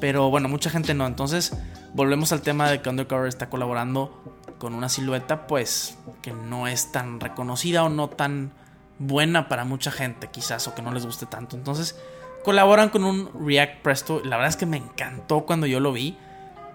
Pero 0.00 0.30
bueno, 0.30 0.48
mucha 0.48 0.70
gente 0.70 0.94
no. 0.94 1.06
Entonces, 1.06 1.56
volvemos 1.94 2.32
al 2.32 2.42
tema 2.42 2.70
de 2.70 2.82
que 2.82 2.88
Undercover 2.88 3.28
está 3.28 3.48
colaborando 3.48 4.22
con 4.58 4.74
una 4.74 4.88
silueta, 4.88 5.46
pues, 5.46 5.98
que 6.22 6.32
no 6.32 6.66
es 6.68 6.92
tan 6.92 7.20
reconocida 7.20 7.84
o 7.84 7.88
no 7.88 8.08
tan 8.08 8.52
buena 8.98 9.48
para 9.48 9.64
mucha 9.64 9.90
gente, 9.90 10.28
quizás, 10.28 10.68
o 10.68 10.74
que 10.74 10.82
no 10.82 10.92
les 10.92 11.04
guste 11.04 11.26
tanto. 11.26 11.56
Entonces, 11.56 11.98
colaboran 12.44 12.90
con 12.90 13.04
un 13.04 13.30
React 13.44 13.82
Presto. 13.82 14.20
La 14.24 14.36
verdad 14.36 14.50
es 14.50 14.56
que 14.56 14.66
me 14.66 14.76
encantó 14.76 15.44
cuando 15.46 15.66
yo 15.66 15.80
lo 15.80 15.92
vi. 15.92 16.16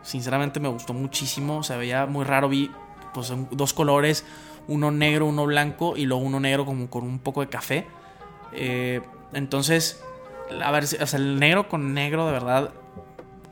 Sinceramente 0.04 0.60
me 0.60 0.70
gustó 0.70 0.94
muchísimo. 0.94 1.64
Se 1.64 1.76
veía 1.78 2.06
muy 2.06 2.26
raro. 2.26 2.50
Vi 2.50 2.72
pues 3.14 3.34
dos 3.52 3.74
colores 3.74 4.26
uno 4.68 4.92
negro, 4.92 5.26
uno 5.26 5.46
blanco 5.46 5.96
y 5.98 6.06
luego 6.06 6.24
uno 6.24 6.40
negro 6.40 6.66
como 6.66 6.90
con 6.90 7.04
un 7.04 7.20
poco 7.20 7.42
de 7.42 7.48
café. 7.48 7.88
Eh, 8.54 9.02
entonces, 9.34 10.04
a 10.64 10.72
ver, 10.72 10.84
o 10.84 10.88
sea, 11.08 11.20
el 11.20 11.40
negro 11.40 11.70
con 11.70 11.94
negro 11.94 12.26
de 12.26 12.32
verdad, 12.32 12.72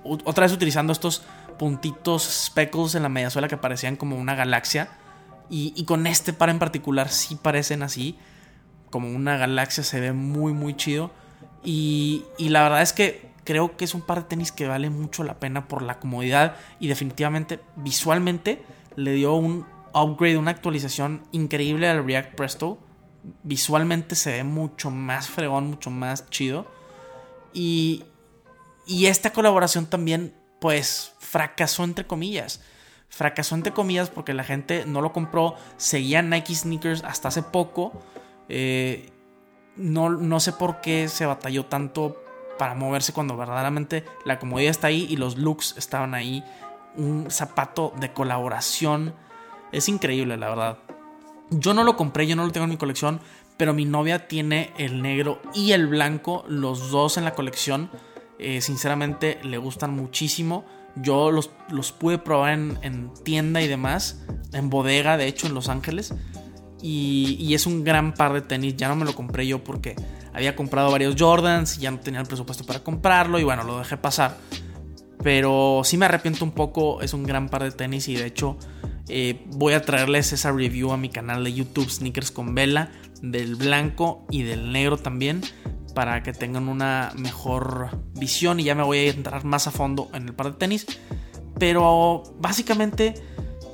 otra 0.04 0.46
vez 0.46 0.54
utilizando 0.54 0.94
estos 0.94 1.24
puntitos 1.58 2.24
speckles 2.24 2.96
en 2.96 3.04
la 3.04 3.10
mediasuela 3.10 3.48
que 3.48 3.58
parecían 3.58 3.96
como 3.96 4.18
una 4.18 4.36
galaxia. 4.36 4.90
Y, 5.50 5.84
con 5.86 6.08
este 6.08 6.34
par 6.34 6.50
en 6.50 6.58
particular 6.58 7.10
sí 7.10 7.36
parecen 7.36 7.84
así, 7.84 8.18
como 8.90 9.10
una 9.10 9.38
galaxia, 9.38 9.84
se 9.84 10.00
ve 10.00 10.12
muy, 10.12 10.54
muy 10.54 10.76
chido. 10.76 11.12
Y 11.64 12.24
la 12.40 12.64
verdad 12.64 12.82
es 12.82 12.94
que 12.94 13.30
creo 13.46 13.78
que 13.78 13.86
es 13.86 13.94
un 13.94 14.02
par 14.02 14.24
de 14.24 14.28
tenis 14.28 14.52
que 14.52 14.68
vale 14.68 14.90
mucho 14.90 15.24
la 15.24 15.36
pena 15.36 15.68
por 15.68 15.82
la 15.82 16.00
comodidad 16.00 16.56
y 16.80 16.88
definitivamente 16.88 17.60
visualmente 17.78 18.62
le 18.96 19.14
dio 19.14 19.36
un 19.36 19.66
upgrade, 19.96 20.38
una 20.38 20.52
actualización 20.52 21.24
increíble 21.32 21.88
al 21.88 22.06
React 22.06 22.36
Presto. 22.36 22.78
Visualmente 23.44 24.16
se 24.16 24.34
ve 24.34 24.44
mucho 24.44 24.92
más 24.92 25.30
fregón, 25.30 25.70
mucho 25.70 25.90
más 25.90 26.30
chido. 26.30 26.68
Y, 27.54 28.04
y 28.86 29.08
esta 29.08 29.32
colaboración 29.32 29.88
también, 29.88 30.36
pues, 30.60 31.14
fracasó 31.20 31.84
entre 31.84 32.06
comillas. 32.06 32.62
Fracasó 33.10 33.56
entre 33.56 33.72
comillas 33.72 34.10
porque 34.10 34.34
la 34.34 34.44
gente 34.44 34.84
no 34.86 35.02
lo 35.02 35.14
compró. 35.14 35.56
Seguía 35.78 36.22
Nike 36.22 36.54
Sneakers 36.54 37.04
hasta 37.04 37.30
hace 37.30 37.42
poco. 37.42 37.94
Eh, 38.50 39.12
no, 39.78 40.10
no 40.10 40.40
sé 40.40 40.52
por 40.52 40.82
qué 40.82 41.08
se 41.08 41.26
batalló 41.26 41.66
tanto 41.66 42.22
para 42.58 42.76
moverse 42.76 43.14
cuando 43.14 43.36
verdaderamente 43.38 44.06
la 44.24 44.40
comodidad 44.40 44.72
está 44.72 44.88
ahí 44.88 45.08
y 45.10 45.16
los 45.16 45.38
looks 45.38 45.76
estaban 45.78 46.14
ahí. 46.14 46.44
Un 46.96 47.30
zapato 47.30 47.94
de 48.00 48.14
colaboración 48.14 49.14
es 49.76 49.90
increíble, 49.90 50.38
la 50.38 50.50
verdad. 50.50 50.78
Yo 51.52 51.74
no 51.74 51.84
lo 51.84 51.96
compré, 51.96 52.26
yo 52.26 52.36
no 52.36 52.46
lo 52.46 52.52
tengo 52.52 52.64
en 52.64 52.72
mi 52.72 52.78
colección, 52.78 53.20
pero 53.58 53.74
mi 53.74 53.86
novia 53.86 54.28
tiene 54.28 54.72
el 54.78 55.02
negro 55.02 55.42
y 55.54 55.72
el 55.72 55.88
blanco, 55.88 56.44
los 56.48 56.92
dos 56.92 57.18
en 57.18 57.26
la 57.26 57.36
colección. 57.36 57.90
Eh, 58.40 58.62
sinceramente 58.62 59.40
le 59.44 59.58
gustan 59.58 59.94
muchísimo. 59.96 60.66
Yo 60.96 61.32
los, 61.32 61.52
los 61.70 61.92
pude 61.92 62.18
probar 62.18 62.54
en, 62.54 63.12
tienda 63.24 63.62
y 63.62 63.68
demás, 63.68 64.26
en 64.54 64.70
bodega, 64.70 65.18
de 65.18 65.28
hecho, 65.28 65.48
en 65.48 65.54
Los 65.54 65.70
Ángeles. 65.70 66.14
Y, 66.82 67.38
y, 67.40 67.54
es 67.54 67.66
un 67.66 67.84
gran 67.84 68.14
par 68.14 68.34
de 68.34 68.42
tenis. 68.42 68.76
Ya 68.78 68.88
no 68.88 68.96
me 68.96 69.06
lo 69.06 69.14
compré 69.14 69.46
yo 69.46 69.64
porque 69.64 69.96
había 70.34 70.56
comprado 70.56 70.92
varios 70.92 71.16
Jordans 71.18 71.78
y 71.78 71.82
ya 71.82 71.92
no 71.92 72.00
tenía 72.00 72.22
el 72.22 72.28
presupuesto 72.28 72.66
para 72.66 72.80
comprarlo. 72.80 73.40
Y 73.40 73.44
bueno, 73.44 73.64
lo 73.64 73.80
dejé 73.80 73.98
pasar. 73.98 74.38
Pero 75.22 75.82
sí 75.84 75.98
me 75.98 76.06
arrepiento 76.06 76.46
un 76.46 76.52
poco. 76.52 77.02
Es 77.02 77.14
un 77.14 77.24
gran 77.24 77.50
par 77.50 77.64
de 77.64 77.72
tenis 77.72 78.08
y 78.08 78.16
de 78.16 78.26
hecho 78.26 78.58
eh, 79.08 79.46
voy 79.48 79.74
a 79.74 79.82
traerles 79.82 80.34
esa 80.34 80.52
review 80.52 80.92
a 80.92 80.98
mi 80.98 81.10
canal 81.10 81.44
de 81.44 81.54
YouTube 81.54 81.90
Sneakers 81.90 82.32
con 82.32 82.56
Vela 82.56 82.92
del 83.22 83.56
blanco 83.56 84.26
y 84.32 84.44
del 84.44 84.72
negro 84.72 84.98
también 84.98 85.42
para 85.94 86.24
que 86.24 86.34
tengan 86.34 86.68
una 86.68 87.14
mejor 87.16 88.02
visión 88.14 88.60
y 88.60 88.64
ya 88.64 88.76
me 88.76 88.84
voy 88.84 88.98
a 88.98 89.10
entrar 89.12 89.46
más 89.46 89.68
a 89.68 89.72
fondo 89.72 90.10
en 90.14 90.28
el 90.28 90.34
par 90.34 90.52
de 90.52 90.58
tenis. 90.58 90.86
Pero 91.58 92.24
básicamente 92.40 93.16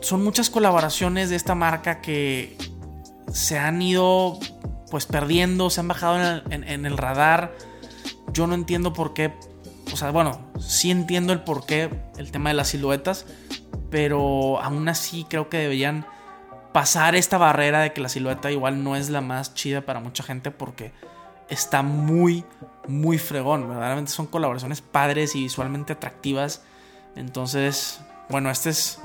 son 0.01 0.23
muchas 0.23 0.49
colaboraciones 0.49 1.29
de 1.29 1.35
esta 1.35 1.55
marca 1.55 1.99
que 2.01 2.55
se 3.33 3.57
han 3.57 3.81
ido 3.81 4.39
pues 4.91 5.05
perdiendo, 5.05 5.69
se 5.69 5.79
han 5.79 5.87
bajado 5.87 6.41
en 6.49 6.85
el, 6.85 6.97
radar. 6.97 7.55
Yo 8.33 8.45
no 8.45 8.53
entiendo 8.53 8.93
por 8.93 9.13
qué. 9.13 9.33
O 9.91 9.97
sea, 9.97 10.11
bueno, 10.11 10.51
sí 10.59 10.91
entiendo 10.91 11.33
el 11.33 11.41
por 11.41 11.65
qué 11.65 11.89
el 12.17 12.31
tema 12.31 12.49
de 12.49 12.55
las 12.55 12.69
siluetas 12.69 13.25
pero 13.91 14.59
aún 14.61 14.87
así 14.89 15.25
creo 15.29 15.49
que 15.49 15.57
deberían 15.57 16.05
pasar 16.71 17.15
esta 17.15 17.37
barrera 17.37 17.81
de 17.81 17.93
que 17.93 18.01
la 18.01 18.09
silueta 18.09 18.49
igual 18.49 18.83
no 18.83 18.95
es 18.95 19.09
la 19.09 19.21
más 19.21 19.53
chida 19.53 19.81
para 19.81 19.99
mucha 19.99 20.23
gente 20.23 20.49
porque 20.49 20.93
está 21.49 21.83
muy, 21.83 22.45
muy 22.87 23.17
fregón. 23.17 23.67
Verdaderamente 23.67 24.11
son 24.11 24.25
colaboraciones 24.25 24.81
padres 24.81 25.35
y 25.35 25.43
visualmente 25.43 25.93
atractivas. 25.93 26.63
Entonces, 27.15 27.99
bueno, 28.29 28.49
este 28.49 28.69
es 28.69 28.99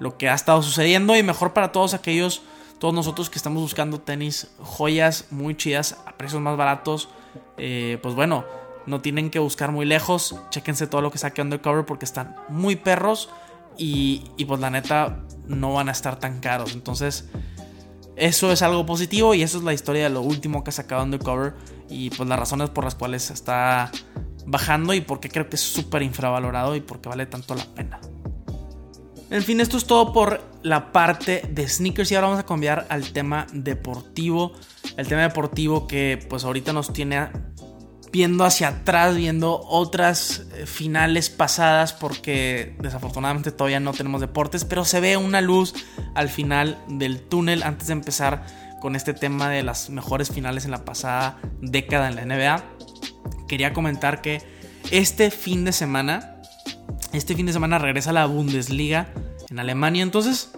lo 0.00 0.18
que 0.18 0.28
ha 0.28 0.34
estado 0.34 0.62
sucediendo 0.62 1.16
y 1.16 1.22
mejor 1.22 1.52
para 1.52 1.70
todos 1.70 1.94
aquellos, 1.94 2.42
todos 2.80 2.92
nosotros 2.92 3.30
que 3.30 3.38
estamos 3.38 3.62
buscando 3.62 4.00
tenis, 4.00 4.50
joyas 4.58 5.26
muy 5.30 5.56
chidas 5.56 5.96
a 6.06 6.12
precios 6.12 6.42
más 6.42 6.56
baratos. 6.56 7.08
Eh, 7.56 7.98
pues 8.02 8.16
bueno, 8.16 8.44
no 8.86 9.00
tienen 9.00 9.30
que 9.30 9.38
buscar 9.38 9.70
muy 9.70 9.86
lejos. 9.86 10.34
Chequense 10.50 10.88
todo 10.88 11.02
lo 11.02 11.12
que 11.12 11.18
saque 11.18 11.40
Undercover 11.40 11.86
porque 11.86 12.04
están 12.04 12.34
muy 12.48 12.74
perros. 12.74 13.30
Y, 13.82 14.44
pues 14.44 14.60
la 14.60 14.68
neta 14.68 15.24
no 15.46 15.72
van 15.72 15.88
a 15.88 15.92
estar 15.92 16.18
tan 16.18 16.40
caros. 16.40 16.74
Entonces 16.74 17.28
eso 18.14 18.52
es 18.52 18.60
algo 18.60 18.84
positivo 18.84 19.34
y 19.34 19.42
eso 19.42 19.56
es 19.56 19.64
la 19.64 19.72
historia 19.72 20.04
de 20.04 20.10
lo 20.10 20.20
último 20.20 20.62
que 20.62 20.68
ha 20.68 20.72
sacado 20.72 21.02
Undercover 21.02 21.54
y 21.88 22.10
pues 22.10 22.28
las 22.28 22.38
razones 22.38 22.68
por 22.68 22.84
las 22.84 22.94
cuales 22.94 23.30
está 23.30 23.90
bajando 24.44 24.92
y 24.92 25.00
por 25.00 25.20
qué 25.20 25.30
creo 25.30 25.48
que 25.48 25.56
es 25.56 25.62
súper 25.62 26.02
infravalorado 26.02 26.76
y 26.76 26.82
por 26.82 27.00
qué 27.00 27.08
vale 27.08 27.24
tanto 27.24 27.54
la 27.54 27.64
pena. 27.64 28.00
En 29.30 29.42
fin, 29.42 29.60
esto 29.60 29.78
es 29.78 29.86
todo 29.86 30.12
por 30.12 30.42
la 30.62 30.92
parte 30.92 31.42
de 31.48 31.66
sneakers 31.66 32.12
y 32.12 32.16
ahora 32.16 32.26
vamos 32.26 32.40
a 32.42 32.46
cambiar 32.46 32.86
al 32.90 33.12
tema 33.12 33.46
deportivo. 33.52 34.52
El 34.98 35.06
tema 35.06 35.22
deportivo 35.22 35.86
que 35.86 36.18
pues 36.28 36.44
ahorita 36.44 36.74
nos 36.74 36.92
tiene 36.92 37.28
viendo 38.12 38.44
hacia 38.44 38.68
atrás, 38.68 39.16
viendo 39.16 39.60
otras 39.60 40.46
eh, 40.54 40.66
finales 40.66 41.30
pasadas 41.30 41.92
porque 41.92 42.76
desafortunadamente 42.80 43.52
todavía 43.52 43.80
no 43.80 43.92
tenemos 43.92 44.20
deportes, 44.20 44.64
pero 44.64 44.84
se 44.84 45.00
ve 45.00 45.16
una 45.16 45.40
luz 45.40 45.74
al 46.14 46.28
final 46.28 46.82
del 46.88 47.20
túnel 47.20 47.62
antes 47.62 47.86
de 47.88 47.92
empezar 47.92 48.46
con 48.80 48.96
este 48.96 49.14
tema 49.14 49.48
de 49.48 49.62
las 49.62 49.90
mejores 49.90 50.30
finales 50.30 50.64
en 50.64 50.70
la 50.70 50.84
pasada 50.84 51.38
década 51.60 52.08
en 52.08 52.16
la 52.16 52.24
NBA. 52.24 52.64
Quería 53.48 53.72
comentar 53.72 54.22
que 54.22 54.42
este 54.90 55.30
fin 55.30 55.64
de 55.64 55.72
semana 55.72 56.40
este 57.12 57.34
fin 57.34 57.46
de 57.46 57.52
semana 57.52 57.78
regresa 57.78 58.12
la 58.12 58.26
Bundesliga 58.26 59.08
en 59.50 59.58
Alemania. 59.58 60.02
Entonces, 60.04 60.52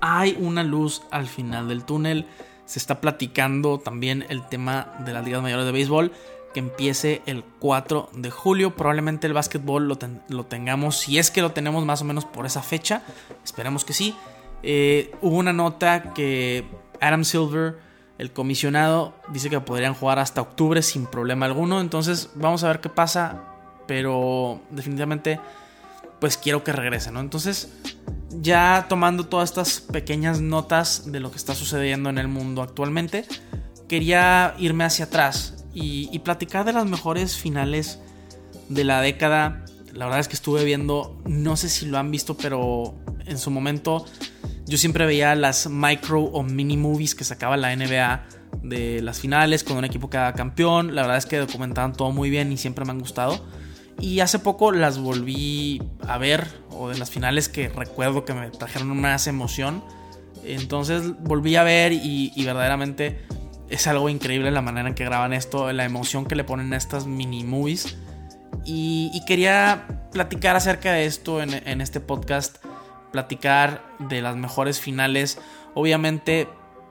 hay 0.00 0.36
una 0.38 0.62
luz 0.62 1.02
al 1.10 1.26
final 1.26 1.68
del 1.68 1.84
túnel. 1.84 2.26
Se 2.72 2.78
está 2.78 3.02
platicando 3.02 3.78
también 3.78 4.24
el 4.30 4.46
tema 4.48 4.94
de 5.04 5.12
las 5.12 5.24
ligas 5.24 5.42
mayores 5.42 5.66
de 5.66 5.72
béisbol 5.72 6.12
que 6.54 6.60
empiece 6.60 7.20
el 7.26 7.44
4 7.58 8.08
de 8.14 8.30
julio. 8.30 8.74
Probablemente 8.76 9.26
el 9.26 9.34
básquetbol 9.34 9.88
lo, 9.88 10.44
tengamos, 10.46 10.96
si 10.96 11.18
es 11.18 11.30
que 11.30 11.42
lo 11.42 11.52
tenemos 11.52 11.84
más 11.84 12.00
o 12.00 12.06
menos 12.06 12.24
por 12.24 12.46
esa 12.46 12.62
fecha. 12.62 13.02
Esperemos 13.44 13.84
que 13.84 13.92
sí. 13.92 14.14
Eh, 14.62 15.14
hubo 15.20 15.36
una 15.36 15.52
nota 15.52 16.14
que 16.14 16.64
Adam 17.00 17.24
Silver, 17.24 17.78
el 18.16 18.32
comisionado, 18.32 19.14
dice 19.28 19.50
que 19.50 19.60
podrían 19.60 19.92
jugar 19.92 20.18
hasta 20.18 20.40
octubre 20.40 20.80
sin 20.80 21.04
problema 21.06 21.44
alguno. 21.44 21.80
Entonces 21.80 22.30
vamos 22.34 22.64
a 22.64 22.68
ver 22.68 22.80
qué 22.80 22.88
pasa 22.88 23.52
pero 23.86 24.60
definitivamente 24.70 25.38
pues 26.18 26.36
quiero 26.36 26.62
que 26.62 26.72
regrese, 26.72 27.10
¿no? 27.10 27.20
Entonces, 27.20 27.72
ya 28.40 28.86
tomando 28.88 29.26
todas 29.26 29.50
estas 29.50 29.80
pequeñas 29.80 30.40
notas 30.40 31.10
de 31.10 31.20
lo 31.20 31.30
que 31.30 31.36
está 31.36 31.54
sucediendo 31.54 32.10
en 32.10 32.18
el 32.18 32.28
mundo 32.28 32.62
actualmente, 32.62 33.26
quería 33.88 34.54
irme 34.58 34.84
hacia 34.84 35.06
atrás 35.06 35.66
y, 35.74 36.18
platicar 36.20 36.64
de 36.64 36.72
las 36.72 36.86
mejores 36.86 37.36
finales 37.36 38.00
de 38.68 38.84
la 38.84 39.00
década. 39.00 39.64
La 39.92 40.06
verdad 40.06 40.20
es 40.20 40.28
que 40.28 40.34
estuve 40.34 40.64
viendo, 40.64 41.20
no 41.26 41.56
sé 41.56 41.68
si 41.68 41.86
lo 41.86 41.98
han 41.98 42.10
visto, 42.10 42.36
pero 42.36 42.94
en 43.26 43.38
su 43.38 43.50
momento 43.50 44.06
yo 44.66 44.78
siempre 44.78 45.06
veía 45.06 45.34
las 45.34 45.68
micro 45.68 46.22
o 46.22 46.42
mini 46.42 46.76
movies 46.76 47.14
que 47.14 47.24
sacaba 47.24 47.56
la 47.56 47.74
NBA 47.74 48.26
de 48.62 49.02
las 49.02 49.20
finales 49.20 49.64
con 49.64 49.76
un 49.76 49.84
equipo 49.84 50.08
que 50.08 50.16
era 50.16 50.32
campeón. 50.34 50.94
La 50.94 51.02
verdad 51.02 51.18
es 51.18 51.26
que 51.26 51.38
documentaban 51.38 51.92
todo 51.92 52.12
muy 52.12 52.30
bien 52.30 52.52
y 52.52 52.56
siempre 52.56 52.84
me 52.84 52.92
han 52.92 52.98
gustado. 52.98 53.44
Y 54.00 54.20
hace 54.20 54.38
poco 54.38 54.72
las 54.72 54.98
volví 54.98 55.82
a 56.06 56.18
ver, 56.18 56.46
o 56.74 56.88
de 56.88 56.98
las 56.98 57.10
finales 57.10 57.48
que 57.48 57.68
recuerdo 57.68 58.24
que 58.24 58.34
me 58.34 58.50
trajeron 58.50 59.00
más 59.00 59.26
emoción. 59.26 59.82
Entonces 60.44 61.18
volví 61.20 61.56
a 61.56 61.62
ver 61.62 61.92
y, 61.92 62.32
verdaderamente 62.44 63.24
es 63.68 63.86
algo 63.86 64.08
increíble 64.08 64.50
la 64.50 64.60
manera 64.60 64.88
en 64.88 64.94
que 64.94 65.04
graban 65.04 65.32
esto, 65.32 65.72
la 65.72 65.84
emoción 65.84 66.26
que 66.26 66.34
le 66.34 66.44
ponen 66.44 66.72
a 66.72 66.76
estas 66.76 67.06
mini 67.06 67.44
movies. 67.44 67.96
Y, 68.64 69.22
quería 69.26 69.86
platicar 70.12 70.56
acerca 70.56 70.92
de 70.92 71.06
esto 71.06 71.42
en, 71.42 71.54
en 71.66 71.80
este 71.80 72.00
podcast, 72.00 72.58
platicar 73.12 73.82
de 73.98 74.20
las 74.20 74.36
mejores 74.36 74.80
finales. 74.80 75.38
Obviamente, 75.74 76.48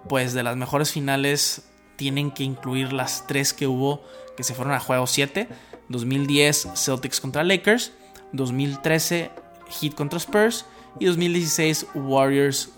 pues 0.07 0.33
de 0.33 0.43
las 0.43 0.55
mejores 0.57 0.91
finales 0.91 1.63
tienen 1.97 2.31
que 2.31 2.43
incluir 2.43 2.93
las 2.93 3.27
tres 3.27 3.53
que 3.53 3.67
hubo 3.67 4.03
que 4.35 4.43
se 4.43 4.55
fueron 4.55 4.73
a 4.73 4.79
juego 4.79 5.05
7 5.05 5.47
2010 5.89 6.69
Celtics 6.75 7.19
contra 7.19 7.43
Lakers, 7.43 7.91
2013 8.31 9.31
Heat 9.71 9.95
contra 9.95 10.19
Spurs 10.19 10.65
y 10.99 11.05
2016 11.05 11.87
Warriors 11.95 12.69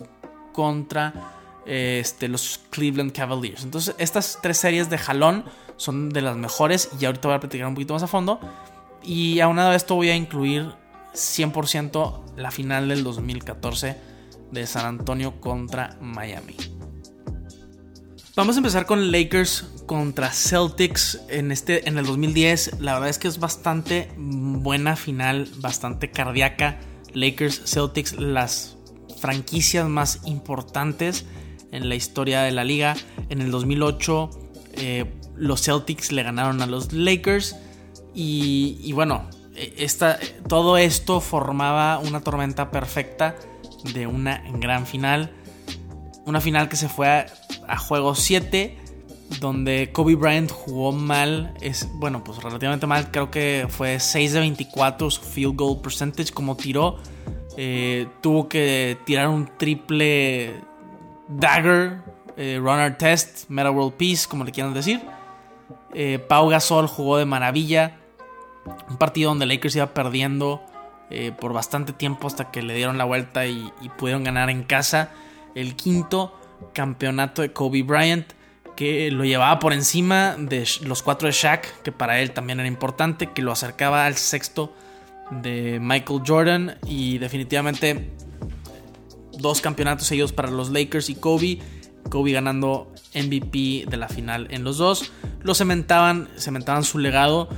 contra 0.52 1.12
este, 1.66 2.28
los 2.28 2.60
Cleveland 2.70 3.12
Cavaliers. 3.12 3.64
Entonces 3.64 3.94
estas 3.98 4.38
tres 4.42 4.58
series 4.58 4.90
de 4.90 4.98
jalón 4.98 5.44
son 5.76 6.10
de 6.10 6.22
las 6.22 6.36
mejores 6.36 6.90
y 7.00 7.04
ahorita 7.04 7.28
voy 7.28 7.36
a 7.36 7.40
platicar 7.40 7.66
un 7.66 7.74
poquito 7.74 7.94
más 7.94 8.02
a 8.02 8.06
fondo. 8.06 8.40
Y 9.02 9.40
aunado 9.40 9.70
a 9.70 9.74
esto 9.74 9.94
voy 9.94 10.08
a 10.10 10.16
incluir 10.16 10.72
100% 11.14 12.36
la 12.36 12.50
final 12.50 12.88
del 12.88 13.04
2014 13.04 13.96
de 14.50 14.66
San 14.66 14.86
Antonio 14.86 15.40
contra 15.40 15.96
Miami. 16.00 16.56
Vamos 18.36 18.56
a 18.56 18.58
empezar 18.58 18.84
con 18.84 19.12
Lakers 19.12 19.64
contra 19.86 20.30
Celtics 20.30 21.20
en, 21.28 21.52
este, 21.52 21.88
en 21.88 21.98
el 21.98 22.06
2010. 22.06 22.80
La 22.80 22.94
verdad 22.94 23.08
es 23.08 23.18
que 23.18 23.28
es 23.28 23.38
bastante 23.38 24.10
buena 24.16 24.96
final, 24.96 25.48
bastante 25.58 26.10
cardíaca. 26.10 26.78
Lakers, 27.14 27.62
Celtics, 27.64 28.12
las 28.14 28.76
franquicias 29.18 29.88
más 29.88 30.20
importantes 30.26 31.24
en 31.72 31.88
la 31.88 31.94
historia 31.94 32.42
de 32.42 32.52
la 32.52 32.64
liga. 32.64 32.94
En 33.28 33.40
el 33.40 33.50
2008 33.50 34.30
eh, 34.76 35.12
los 35.36 35.62
Celtics 35.62 36.12
le 36.12 36.22
ganaron 36.22 36.62
a 36.62 36.66
los 36.66 36.92
Lakers 36.92 37.56
y, 38.14 38.92
bueno, 38.92 39.28
e, 39.54 39.74
esta, 39.78 40.18
todo 40.48 40.76
esto 40.76 41.20
formaba 41.20 41.98
una 41.98 42.20
tormenta 42.20 42.70
perfecta 42.70 43.36
de 43.92 44.06
una 44.06 44.42
gran 44.58 44.86
final. 44.86 45.32
Una 46.26 46.40
final 46.40 46.68
que 46.68 46.76
se 46.76 46.88
fue 46.88 47.08
a 47.08 47.26
a 47.68 47.78
juego 47.78 48.14
7, 48.14 48.76
donde 49.40 49.90
Kobe 49.92 50.14
Bryant 50.14 50.50
jugó 50.50 50.92
mal, 50.92 51.54
es 51.60 51.88
bueno, 51.94 52.22
pues 52.22 52.42
relativamente 52.42 52.86
mal, 52.86 53.10
creo 53.10 53.30
que 53.30 53.66
fue 53.68 54.00
6 54.00 54.32
de 54.32 54.40
24 54.40 55.10
su 55.10 55.22
field 55.22 55.56
goal 55.56 55.80
percentage 55.80 56.32
como 56.32 56.56
tiró. 56.56 56.98
Eh, 57.56 58.08
tuvo 58.20 58.48
que 58.48 58.98
tirar 59.04 59.28
un 59.28 59.48
triple 59.58 60.54
dagger, 61.28 62.02
eh, 62.36 62.58
runner 62.60 62.96
test, 62.98 63.48
Meta 63.48 63.70
World 63.70 63.94
Peace, 63.94 64.26
como 64.28 64.44
le 64.44 64.52
quieran 64.52 64.74
decir. 64.74 65.00
Eh, 65.94 66.18
Pau 66.18 66.48
Gasol 66.48 66.86
jugó 66.86 67.16
de 67.18 67.24
maravilla. 67.24 67.98
Un 68.88 68.96
partido 68.96 69.30
donde 69.30 69.46
Lakers 69.46 69.76
iba 69.76 69.92
perdiendo 69.92 70.62
por 71.38 71.52
bastante 71.52 71.92
tiempo 71.92 72.26
hasta 72.26 72.50
que 72.50 72.60
le 72.60 72.74
dieron 72.74 72.98
la 72.98 73.04
vuelta 73.04 73.46
y 73.46 73.70
pudieron 73.98 74.24
ganar 74.24 74.50
en 74.50 74.64
casa. 74.64 75.12
El 75.54 75.76
quinto 75.76 76.34
campeonato 76.72 77.42
de 77.42 77.52
Kobe 77.52 77.82
Bryant 77.82 78.32
que 78.76 79.10
lo 79.10 79.24
llevaba 79.24 79.58
por 79.58 79.72
encima 79.72 80.36
de 80.38 80.66
los 80.82 81.02
cuatro 81.02 81.26
de 81.26 81.32
Shaq, 81.32 81.82
que 81.82 81.92
para 81.92 82.20
él 82.20 82.32
también 82.32 82.60
era 82.60 82.68
importante, 82.68 83.30
que 83.32 83.42
lo 83.42 83.52
acercaba 83.52 84.06
al 84.06 84.16
sexto 84.16 84.74
de 85.30 85.78
Michael 85.80 86.22
Jordan 86.26 86.78
y 86.86 87.18
definitivamente 87.18 88.10
dos 89.38 89.60
campeonatos 89.60 90.06
seguidos 90.06 90.32
para 90.32 90.50
los 90.50 90.70
Lakers 90.70 91.10
y 91.10 91.14
Kobe. 91.14 91.58
Kobe 92.10 92.32
ganando 92.32 92.92
MVP 93.14 93.86
de 93.88 93.96
la 93.96 94.08
final 94.08 94.48
en 94.50 94.64
los 94.64 94.78
dos. 94.78 95.12
Lo 95.42 95.54
cementaban, 95.54 96.28
cementaban 96.36 96.84
su 96.84 96.98
legado 96.98 97.48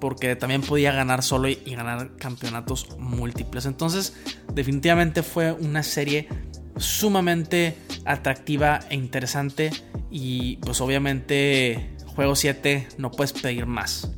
porque 0.00 0.34
también 0.34 0.62
podía 0.62 0.90
ganar 0.90 1.22
solo 1.22 1.48
y 1.48 1.56
ganar 1.76 2.16
campeonatos 2.16 2.88
múltiples. 2.98 3.66
Entonces, 3.66 4.16
definitivamente 4.52 5.22
fue 5.22 5.52
una 5.52 5.84
serie 5.84 6.28
sumamente 6.76 7.78
atractiva 8.04 8.80
e 8.90 8.96
interesante 8.96 9.70
y 10.12 10.56
pues 10.58 10.80
obviamente 10.80 11.96
juego 12.14 12.36
7 12.36 12.88
no 12.98 13.10
puedes 13.10 13.32
pedir 13.32 13.66
más. 13.66 14.10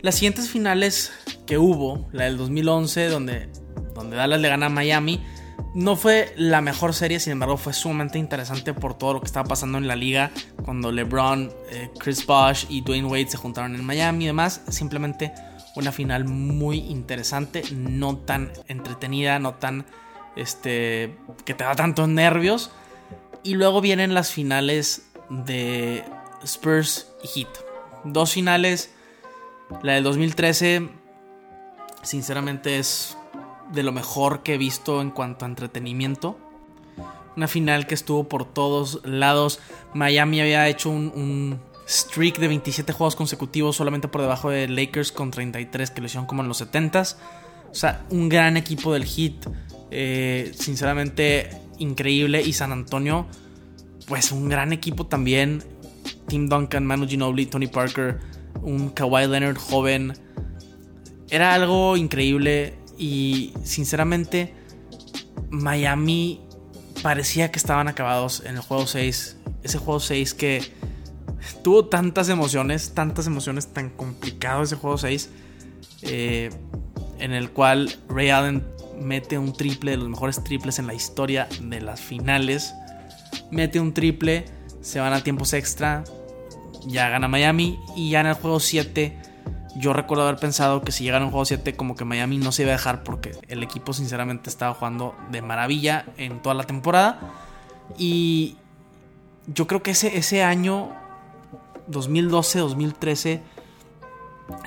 Las 0.00 0.14
siguientes 0.14 0.48
finales 0.48 1.12
que 1.46 1.58
hubo, 1.58 2.08
la 2.12 2.24
del 2.24 2.38
2011 2.38 3.08
donde, 3.08 3.48
donde 3.94 4.16
Dallas 4.16 4.40
le 4.40 4.48
gana 4.48 4.66
a 4.66 4.70
Miami, 4.70 5.22
no 5.74 5.94
fue 5.94 6.32
la 6.36 6.62
mejor 6.62 6.94
serie, 6.94 7.20
sin 7.20 7.32
embargo 7.32 7.56
fue 7.58 7.74
sumamente 7.74 8.18
interesante 8.18 8.72
por 8.72 8.96
todo 8.96 9.14
lo 9.14 9.20
que 9.20 9.26
estaba 9.26 9.46
pasando 9.46 9.78
en 9.78 9.86
la 9.86 9.94
liga 9.94 10.30
cuando 10.64 10.90
LeBron, 10.90 11.52
eh, 11.70 11.90
Chris 11.98 12.26
Bosh 12.26 12.64
y 12.70 12.80
Dwayne 12.80 13.06
Wade 13.06 13.28
se 13.28 13.36
juntaron 13.36 13.74
en 13.74 13.84
Miami 13.84 14.24
y 14.24 14.26
demás. 14.28 14.62
Simplemente 14.68 15.32
una 15.76 15.92
final 15.92 16.24
muy 16.24 16.78
interesante, 16.78 17.62
no 17.72 18.16
tan 18.16 18.52
entretenida, 18.68 19.38
no 19.38 19.54
tan 19.54 19.86
este, 20.34 21.16
que 21.44 21.54
te 21.54 21.64
da 21.64 21.74
tantos 21.74 22.08
nervios. 22.08 22.70
Y 23.42 23.54
luego 23.54 23.80
vienen 23.80 24.14
las 24.14 24.30
finales 24.30 25.02
de 25.28 26.04
Spurs 26.44 27.08
y 27.22 27.28
Heat. 27.28 27.48
Dos 28.04 28.32
finales. 28.32 28.92
La 29.82 29.94
del 29.94 30.04
2013, 30.04 30.88
sinceramente, 32.02 32.78
es 32.78 33.16
de 33.72 33.82
lo 33.82 33.92
mejor 33.92 34.42
que 34.42 34.54
he 34.54 34.58
visto 34.58 35.00
en 35.00 35.10
cuanto 35.10 35.44
a 35.44 35.48
entretenimiento. 35.48 36.38
Una 37.36 37.48
final 37.48 37.86
que 37.86 37.94
estuvo 37.94 38.28
por 38.28 38.44
todos 38.44 39.00
lados. 39.04 39.60
Miami 39.94 40.40
había 40.40 40.68
hecho 40.68 40.90
un, 40.90 41.60
streak 41.88 42.38
de 42.38 42.46
27 42.46 42.92
juegos 42.92 43.16
consecutivos 43.16 43.74
solamente 43.74 44.06
por 44.06 44.20
debajo 44.20 44.48
de 44.50 44.68
Lakers 44.68 45.10
con 45.10 45.32
33 45.32 45.90
que 45.90 46.00
lo 46.00 46.06
hicieron 46.06 46.26
como 46.26 46.42
en 46.42 46.48
los 46.48 46.62
70s. 46.62 47.16
O 47.70 47.74
sea, 47.74 48.04
un 48.10 48.28
gran 48.28 48.56
equipo 48.56 48.92
del 48.92 49.04
Heat 49.04 49.46
eh, 49.90 50.52
sinceramente, 50.54 51.50
increíble. 51.80 52.42
Y 52.42 52.52
San 52.52 52.70
Antonio, 52.70 53.26
pues 54.06 54.30
un 54.30 54.48
gran 54.48 54.72
equipo 54.72 55.06
también. 55.06 55.64
Tim 56.28 56.48
Duncan, 56.48 56.86
Manu 56.86 57.08
Ginobili, 57.08 57.46
Tony 57.46 57.66
Parker, 57.66 58.20
un 58.62 58.90
Kawhi 58.90 59.26
Leonard 59.26 59.58
joven. 59.58 60.12
Era 61.28 61.54
algo 61.54 61.96
increíble 61.96 62.74
Y 62.98 63.52
sinceramente, 63.64 64.54
Miami 65.48 66.40
parecía 67.02 67.50
que 67.50 67.58
estaban 67.58 67.88
acabados 67.88 68.42
en 68.44 68.56
el 68.56 68.62
juego 68.62 68.86
6. 68.86 69.36
Ese 69.62 69.78
juego 69.78 70.00
6 70.00 70.34
que 70.34 70.62
tuvo 71.62 71.86
tantas 71.86 72.28
emociones, 72.28 72.92
tantas 72.94 73.26
emociones, 73.26 73.68
tan 73.68 73.90
complicado 73.90 74.62
ese 74.62 74.76
juego 74.76 74.98
6. 74.98 75.30
Eh, 76.02 76.50
en 77.18 77.32
el 77.32 77.50
cual 77.50 77.94
Ray 78.08 78.30
Allen 78.30 78.64
mete 79.00 79.38
un 79.38 79.52
triple 79.52 79.92
de 79.92 79.96
los 79.96 80.08
mejores 80.08 80.42
triples 80.44 80.78
en 80.78 80.86
la 80.86 80.94
historia 80.94 81.48
de 81.60 81.80
las 81.80 82.00
finales. 82.00 82.74
Mete 83.50 83.80
un 83.80 83.94
triple, 83.94 84.44
se 84.80 85.00
van 85.00 85.12
a 85.12 85.22
tiempos 85.22 85.52
extra, 85.52 86.04
ya 86.86 87.08
gana 87.08 87.28
Miami 87.28 87.78
y 87.96 88.10
ya 88.10 88.20
en 88.20 88.26
el 88.26 88.34
juego 88.34 88.60
7 88.60 89.16
yo 89.76 89.92
recuerdo 89.92 90.24
haber 90.24 90.40
pensado 90.40 90.82
que 90.82 90.92
si 90.92 91.04
llegan 91.04 91.22
a 91.22 91.26
un 91.26 91.30
juego 91.30 91.44
7 91.44 91.76
como 91.76 91.94
que 91.94 92.04
Miami 92.04 92.38
no 92.38 92.52
se 92.52 92.62
iba 92.62 92.72
a 92.72 92.76
dejar 92.76 93.04
porque 93.04 93.32
el 93.48 93.62
equipo 93.62 93.92
sinceramente 93.92 94.50
estaba 94.50 94.74
jugando 94.74 95.14
de 95.30 95.42
maravilla 95.42 96.06
en 96.16 96.40
toda 96.42 96.54
la 96.54 96.64
temporada 96.64 97.20
y 97.96 98.56
yo 99.46 99.66
creo 99.66 99.82
que 99.82 99.92
ese, 99.92 100.16
ese 100.16 100.42
año 100.42 100.90
2012-2013 101.90 103.40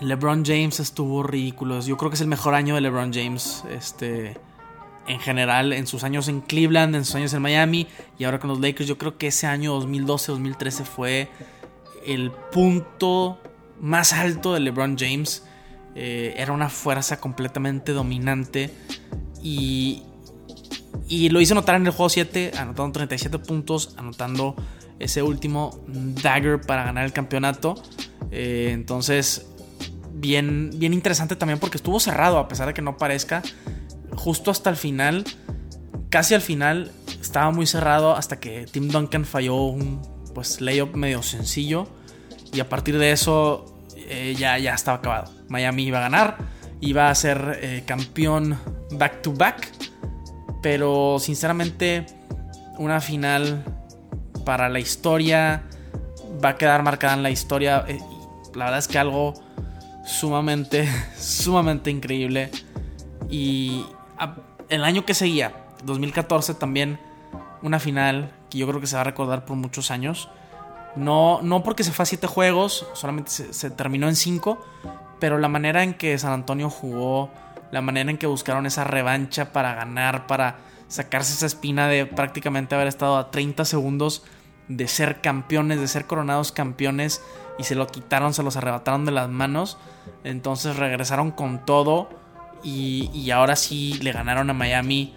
LeBron 0.02 0.43
James 0.46 0.80
estuvo 0.80 1.24
ridículo. 1.24 1.80
Yo 1.82 1.98
creo 1.98 2.10
que 2.10 2.15
es 2.15 2.22
el 2.22 2.28
mejor 2.28 2.54
año 2.54 2.76
de 2.76 2.82
LeBron 2.82 3.13
James 3.13 3.63
este, 3.69 4.38
en 5.08 5.19
general, 5.19 5.74
en 5.74 5.88
sus 5.88 6.04
años 6.04 6.28
en 6.28 6.41
Cleveland, 6.41 6.96
en 6.96 7.06
sus 7.06 7.15
años 7.15 7.34
en 7.34 7.41
Miami 7.41 7.88
y 8.17 8.24
ahora 8.24 8.39
con 8.39 8.50
los 8.50 8.60
Lakers. 8.60 8.88
Yo 8.88 8.98
creo 8.98 9.17
que 9.17 9.28
ese 9.28 9.48
año 9.48 9.80
2012-2013 9.82 10.84
fue 10.84 11.30
el 12.06 12.32
punto 12.52 13.39
más 13.80 14.13
alto 14.13 14.54
de 14.54 14.60
LeBron 14.60 14.98
James. 14.98 15.46
Eh, 15.96 16.34
era 16.38 16.54
una 16.54 16.69
fuerza 16.69 17.19
completamente 17.19 17.91
dominante 17.91 18.74
y, 19.41 20.04
y 21.08 21.30
lo 21.30 21.39
hizo 21.39 21.54
notar 21.54 21.76
en 21.76 21.86
el 21.86 21.91
juego 21.91 22.10
7, 22.10 22.54
anotando 22.58 22.93
37 22.93 23.39
puntos, 23.39 23.93
anotando 23.98 24.56
ese 25.00 25.22
último 25.22 25.84
dagger 25.88 26.62
para 26.62 26.84
ganar 26.86 27.06
el 27.06 27.13
campeonato. 27.13 27.76
Eh, 28.32 28.72
entonces, 28.72 29.52
bien, 30.23 30.71
bien 30.73 30.93
interesante 30.93 31.36
también 31.36 31.59
porque 31.59 31.77
estuvo 31.77 31.99
cerrado, 31.99 32.39
a 32.39 32.47
pesar 32.47 32.65
de 32.65 32.73
que 32.73 32.81
no 32.81 32.97
parezca. 32.97 33.43
Justo 34.15 34.51
hasta 34.51 34.69
el 34.69 34.77
final, 34.77 35.25
casi 36.09 36.33
al 36.33 36.41
final, 36.41 36.91
estaba 37.21 37.51
muy 37.51 37.67
cerrado 37.67 38.15
hasta 38.15 38.39
que 38.39 38.65
Tim 38.65 38.88
Duncan 38.88 39.25
falló 39.25 39.65
un 39.65 40.01
pues, 40.33 40.62
layup 40.62 40.95
medio 40.95 41.21
sencillo. 41.21 41.88
Y 42.53 42.62
a 42.62 42.69
partir 42.69 42.97
de 42.97 43.12
eso 43.12 43.65
eh, 43.97 44.33
ya, 44.38 44.57
ya 44.57 44.73
estaba 44.73 44.99
acabado. 44.99 45.31
Miami 45.49 45.83
iba 45.83 45.97
a 45.97 46.01
ganar, 46.01 46.38
iba 46.79 47.09
a 47.09 47.15
ser 47.15 47.59
eh, 47.62 47.83
campeón 47.86 48.57
back 48.91 49.21
to 49.21 49.33
back. 49.33 49.69
Pero 50.62 51.17
sinceramente, 51.19 52.05
una 52.77 53.01
final 53.01 53.65
para 54.45 54.69
la 54.69 54.79
historia 54.79 55.63
va 56.43 56.49
a 56.49 56.55
quedar 56.55 56.81
marcada 56.81 57.13
en 57.15 57.23
la 57.23 57.29
historia. 57.29 57.83
Eh, 57.89 57.99
la 58.55 58.65
verdad 58.65 58.79
es 58.79 58.88
que 58.88 58.97
algo 58.97 59.33
sumamente, 60.05 60.87
sumamente 61.17 61.89
increíble. 61.91 62.51
Y 63.29 63.85
el 64.69 64.83
año 64.83 65.05
que 65.05 65.13
seguía, 65.13 65.53
2014, 65.83 66.53
también 66.55 66.99
una 67.61 67.79
final 67.79 68.31
que 68.49 68.57
yo 68.57 68.67
creo 68.67 68.79
que 68.79 68.87
se 68.87 68.95
va 68.95 69.01
a 69.01 69.05
recordar 69.05 69.45
por 69.45 69.57
muchos 69.57 69.91
años. 69.91 70.29
No, 70.95 71.41
no 71.41 71.63
porque 71.63 71.83
se 71.83 71.91
fue 71.91 72.03
a 72.03 72.05
7 72.05 72.27
juegos, 72.27 72.85
solamente 72.93 73.31
se, 73.31 73.71
terminó 73.71 74.07
en 74.07 74.15
5, 74.15 74.63
pero 75.19 75.39
la 75.39 75.47
manera 75.47 75.81
en 75.81 75.95
que 75.95 76.17
San 76.19 76.33
Antonio 76.33 76.69
jugó, 76.69 77.31
la 77.71 77.81
manera 77.81 78.11
en 78.11 78.17
que 78.17 78.27
buscaron 78.27 78.67
esa 78.67 78.83
revancha 78.83 79.51
para 79.51 79.73
ganar, 79.73 80.27
para 80.27 80.57
sacarse 80.87 81.33
esa 81.33 81.47
espina 81.47 81.87
de 81.87 82.05
prácticamente 82.05 82.75
haber 82.75 82.87
estado 82.87 83.17
a 83.17 83.31
30 83.31 83.65
segundos 83.65 84.23
de 84.67 84.88
ser 84.88 85.21
campeones, 85.21 85.80
de 85.80 85.88
ser 85.88 86.06
coronados 86.06 86.52
campeones 86.52 87.21
y 87.58 87.63
se 87.63 87.76
lo 87.76 87.88
quitaron, 87.88 88.34
se 88.34 88.43
los 88.43 88.56
arrebataron 88.56 89.06
de 89.06 89.12
las 89.12 89.30
manos. 89.30 89.78
Entonces 90.23 90.76
regresaron 90.76 91.32
con 91.32 91.65
todo 91.65 92.10
y, 92.63 93.10
y 93.13 93.32
ahora 93.32 93.56
sí 93.56 93.99
le 94.02 94.12
ganaron 94.12 94.49
a 94.49 94.54
Miami 94.54 95.13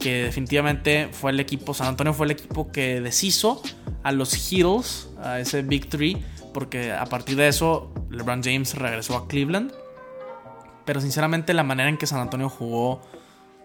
que 0.00 0.24
definitivamente 0.24 1.08
fue 1.12 1.30
el 1.30 1.40
equipo, 1.40 1.74
San 1.74 1.88
Antonio 1.88 2.14
fue 2.14 2.26
el 2.26 2.32
equipo 2.32 2.72
que 2.72 3.00
deshizo 3.00 3.62
a 4.02 4.12
los 4.12 4.34
Heatles, 4.34 5.10
a 5.22 5.38
ese 5.38 5.62
Big 5.62 5.88
Three, 5.88 6.24
porque 6.52 6.92
a 6.92 7.04
partir 7.04 7.36
de 7.36 7.48
eso 7.48 7.92
LeBron 8.10 8.42
James 8.42 8.74
regresó 8.74 9.16
a 9.16 9.28
Cleveland. 9.28 9.72
Pero 10.84 11.00
sinceramente 11.00 11.54
la 11.54 11.62
manera 11.62 11.88
en 11.88 11.98
que 11.98 12.06
San 12.06 12.20
Antonio 12.20 12.48
jugó 12.48 13.02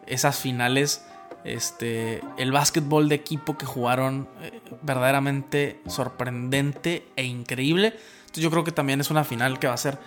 esas 0.06 0.38
finales, 0.38 1.06
este, 1.46 2.22
el 2.38 2.52
básquetbol 2.52 3.08
de 3.08 3.16
equipo 3.16 3.58
que 3.58 3.66
jugaron, 3.66 4.28
eh, 4.42 4.60
verdaderamente 4.82 5.80
sorprendente 5.88 7.08
e 7.16 7.24
increíble. 7.24 7.94
Entonces 8.22 8.44
yo 8.44 8.52
creo 8.52 8.64
que 8.64 8.72
también 8.72 9.00
es 9.00 9.12
una 9.12 9.24
final 9.24 9.60
que 9.60 9.68
va 9.68 9.74
a 9.74 9.78
ser 9.78 10.00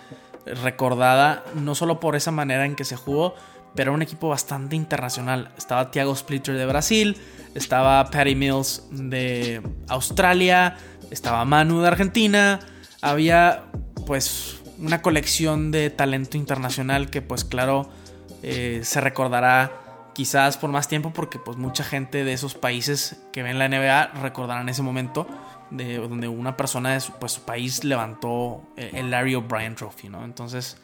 recordada 0.45 1.43
no 1.55 1.75
solo 1.75 1.99
por 1.99 2.15
esa 2.15 2.31
manera 2.31 2.65
en 2.65 2.75
que 2.75 2.83
se 2.83 2.95
jugó, 2.95 3.35
pero 3.73 3.93
un 3.93 4.01
equipo 4.01 4.29
bastante 4.29 4.75
internacional. 4.75 5.51
Estaba 5.57 5.91
Thiago 5.91 6.15
Splitter 6.15 6.57
de 6.57 6.65
Brasil, 6.65 7.17
estaba 7.55 8.03
Patty 8.11 8.35
Mills 8.35 8.83
de 8.91 9.61
Australia, 9.87 10.77
estaba 11.09 11.45
Manu 11.45 11.81
de 11.81 11.87
Argentina, 11.87 12.59
había 13.01 13.63
pues 14.05 14.57
una 14.77 15.01
colección 15.01 15.71
de 15.71 15.89
talento 15.89 16.37
internacional 16.37 17.09
que 17.09 17.21
pues 17.21 17.43
claro 17.45 17.89
eh, 18.41 18.81
se 18.83 19.01
recordará 19.01 19.88
quizás 20.13 20.57
por 20.57 20.69
más 20.69 20.87
tiempo 20.87 21.11
porque 21.13 21.39
pues 21.39 21.57
mucha 21.57 21.83
gente 21.83 22.23
de 22.23 22.33
esos 22.33 22.55
países 22.55 23.21
que 23.31 23.43
ven 23.43 23.59
la 23.59 23.67
NBA 23.67 24.21
recordarán 24.21 24.69
ese 24.69 24.81
momento 24.81 25.27
de 25.71 25.97
donde 25.97 26.27
una 26.27 26.57
persona 26.57 26.93
de 26.93 26.99
su, 26.99 27.13
pues, 27.13 27.33
su 27.33 27.41
país 27.41 27.83
levantó 27.83 28.63
el 28.75 29.11
Larry 29.11 29.35
O'Brien 29.35 29.75
Trophy, 29.75 30.09
¿no? 30.09 30.23
Entonces 30.25 30.77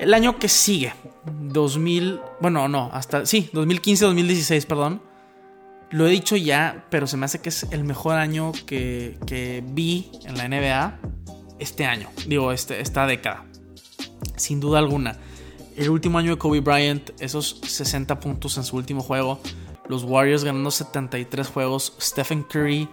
el 0.00 0.14
año 0.14 0.38
que 0.38 0.48
sigue, 0.48 0.94
2000, 1.26 2.20
bueno, 2.40 2.68
no, 2.68 2.88
hasta, 2.90 3.26
sí, 3.26 3.50
2015-2016, 3.52 4.64
perdón. 4.64 5.02
Lo 5.90 6.06
he 6.06 6.10
dicho 6.10 6.36
ya, 6.36 6.86
pero 6.88 7.06
se 7.06 7.18
me 7.18 7.26
hace 7.26 7.40
que 7.42 7.50
es 7.50 7.64
el 7.70 7.84
mejor 7.84 8.14
año 8.14 8.52
que, 8.64 9.18
que 9.26 9.62
vi 9.66 10.10
en 10.24 10.38
la 10.38 10.48
NBA 10.48 10.98
este 11.58 11.84
año, 11.84 12.08
digo, 12.26 12.50
este, 12.50 12.80
esta 12.80 13.06
década. 13.06 13.44
Sin 14.36 14.58
duda 14.58 14.78
alguna. 14.78 15.18
El 15.80 15.90
último 15.90 16.18
año 16.18 16.30
de 16.30 16.38
Kobe 16.38 16.60
Bryant, 16.60 17.10
esos 17.20 17.60
60 17.64 18.20
puntos 18.20 18.56
en 18.56 18.62
su 18.62 18.76
último 18.76 19.02
juego. 19.02 19.40
Los 19.88 20.04
Warriors 20.04 20.44
ganando 20.44 20.70
73 20.70 21.48
juegos. 21.48 21.94
Stephen 22.00 22.44
Curry 22.44 22.88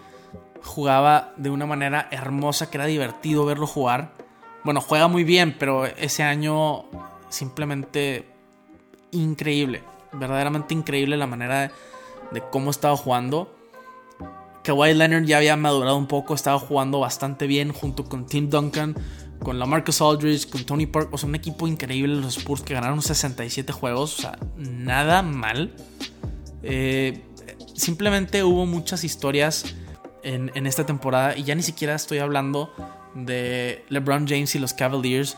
jugaba 0.63 1.33
de 1.37 1.51
una 1.51 1.67
manera 1.67 2.07
hermosa 2.09 2.71
que 2.71 2.77
era 2.77 2.87
divertido 2.87 3.45
verlo 3.45 3.67
jugar 3.67 4.13
bueno, 4.67 4.81
juega 4.81 5.07
muy 5.07 5.23
bien, 5.23 5.55
pero 5.57 5.85
ese 5.85 6.23
año 6.23 6.83
simplemente 7.29 8.27
increíble. 9.11 9.81
Verdaderamente 10.11 10.73
increíble 10.73 11.15
la 11.15 11.25
manera 11.25 11.71
de, 12.31 12.43
cómo 12.51 12.71
estaba 12.71 12.97
jugando. 12.97 13.55
Kawhi 14.65 14.93
Leonard 14.93 15.23
ya 15.23 15.37
había 15.37 15.55
madurado 15.55 15.95
un 15.95 16.07
poco, 16.07 16.33
estaba 16.33 16.59
jugando 16.59 16.99
bastante 16.99 17.47
bien 17.47 17.71
junto 17.71 18.03
con 18.03 18.25
Tim 18.25 18.49
Duncan, 18.49 18.95
con 19.43 19.59
la 19.59 19.65
Marcus 19.65 20.01
Aldridge, 20.01 20.49
con 20.49 20.63
Tony 20.63 20.85
Park. 20.85 21.09
O 21.11 21.17
sea, 21.17 21.29
un 21.29 21.35
equipo 21.35 21.67
increíble 21.67 22.15
los 22.15 22.37
Spurs 22.37 22.61
que 22.61 22.73
ganaron 22.73 23.01
67 23.01 23.71
juegos. 23.73 24.19
O 24.19 24.21
sea, 24.23 24.37
nada 24.55 25.21
mal. 25.21 25.73
Eh, 26.63 27.23
simplemente 27.73 28.43
hubo 28.43 28.65
muchas 28.65 29.03
historias 29.03 29.75
en, 30.23 30.51
en, 30.55 30.67
esta 30.67 30.85
temporada 30.85 31.37
y 31.37 31.43
ya 31.43 31.55
ni 31.55 31.63
siquiera 31.63 31.95
estoy 31.95 32.17
hablando 32.17 32.73
de 33.13 33.85
LeBron 33.89 34.27
James 34.27 34.53
y 34.55 34.59
los 34.59 34.73
Cavaliers, 34.73 35.37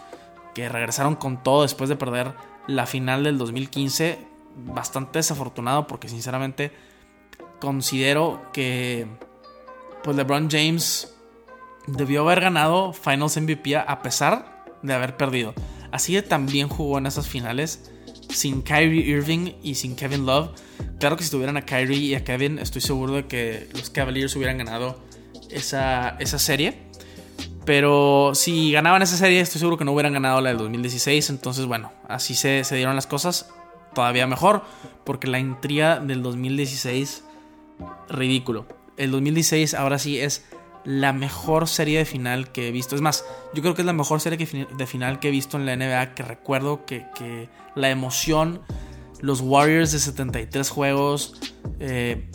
que 0.55 0.69
regresaron 0.69 1.15
con 1.15 1.43
todo 1.43 1.63
después 1.63 1.89
de 1.89 1.95
perder 1.95 2.33
la 2.67 2.85
final 2.85 3.23
del 3.23 3.38
2015. 3.38 4.17
Bastante 4.55 5.19
desafortunado 5.19 5.88
porque 5.88 6.09
sinceramente 6.09 6.71
considero 7.59 8.41
que 8.51 9.07
pues 10.03 10.15
LeBron 10.15 10.49
James 10.49 11.13
debió 11.97 12.21
haber 12.21 12.41
ganado 12.41 12.93
Finals 12.93 13.38
MVP 13.38 13.75
a 13.75 14.02
pesar 14.02 14.65
de 14.82 14.93
haber 14.93 15.17
perdido. 15.17 15.54
Así 15.91 16.13
que 16.13 16.21
también 16.21 16.67
jugó 16.67 16.97
en 16.97 17.06
esas 17.06 17.28
finales 17.28 17.91
sin 18.30 18.62
Kyrie 18.62 19.06
Irving 19.06 19.54
y 19.63 19.75
sin 19.75 19.95
Kevin 19.95 20.25
Love. 20.25 20.52
Claro 20.99 21.17
que 21.17 21.23
si 21.23 21.32
tuvieran 21.32 21.58
a 21.58 21.65
Kyrie 21.65 21.97
y 21.97 22.15
a 22.15 22.23
Kevin, 22.23 22.60
estoy 22.60 22.82
seguro 22.82 23.13
de 23.13 23.25
que 23.25 23.67
los 23.73 23.89
Cavaliers 23.89 24.36
hubieran 24.36 24.58
ganado 24.58 24.99
esa, 25.49 26.15
esa 26.19 26.39
serie. 26.39 26.89
Pero 27.65 28.32
si 28.34 28.71
ganaban 28.71 29.02
esa 29.02 29.17
serie, 29.17 29.41
estoy 29.41 29.60
seguro 29.60 29.78
que 29.78 29.86
no 29.86 29.91
hubieran 29.93 30.13
ganado 30.13 30.41
la 30.41 30.49
del 30.49 30.58
2016. 30.58 31.30
Entonces, 31.30 31.65
bueno, 31.65 31.91
así 32.08 32.34
se, 32.34 32.63
dieron 32.71 32.95
las 32.95 33.08
cosas. 33.08 33.52
Todavía 33.93 34.28
mejor, 34.28 34.63
porque 35.04 35.28
la 35.28 35.39
intriga 35.39 35.99
del 35.99 36.21
2016, 36.21 37.23
ridículo. 38.10 38.65
El 38.97 39.12
2016 39.12 39.73
ahora 39.73 39.99
sí 39.99 40.19
es 40.19 40.45
la 40.85 41.13
mejor 41.13 41.67
serie 41.67 41.99
de 41.99 42.05
final 42.05 42.51
que 42.51 42.67
he 42.67 42.71
visto. 42.71 42.95
Es 42.95 43.01
más, 43.01 43.25
yo 43.53 43.61
creo 43.61 43.75
que 43.75 43.81
es 43.81 43.85
la 43.85 43.93
mejor 43.93 44.21
serie 44.21 44.37
de 44.37 44.87
final 44.87 45.19
que 45.19 45.29
he 45.29 45.31
visto 45.31 45.57
en 45.57 45.65
la 45.65 45.75
NBA, 45.75 46.15
que 46.15 46.23
recuerdo 46.23 46.85
que, 46.85 47.49
la 47.75 47.89
emoción, 47.89 48.61
los 49.21 49.41
Warriors 49.41 49.91
de 49.91 49.99
73 49.99 50.69
juegos, 50.69 51.39
eh, 51.79 52.29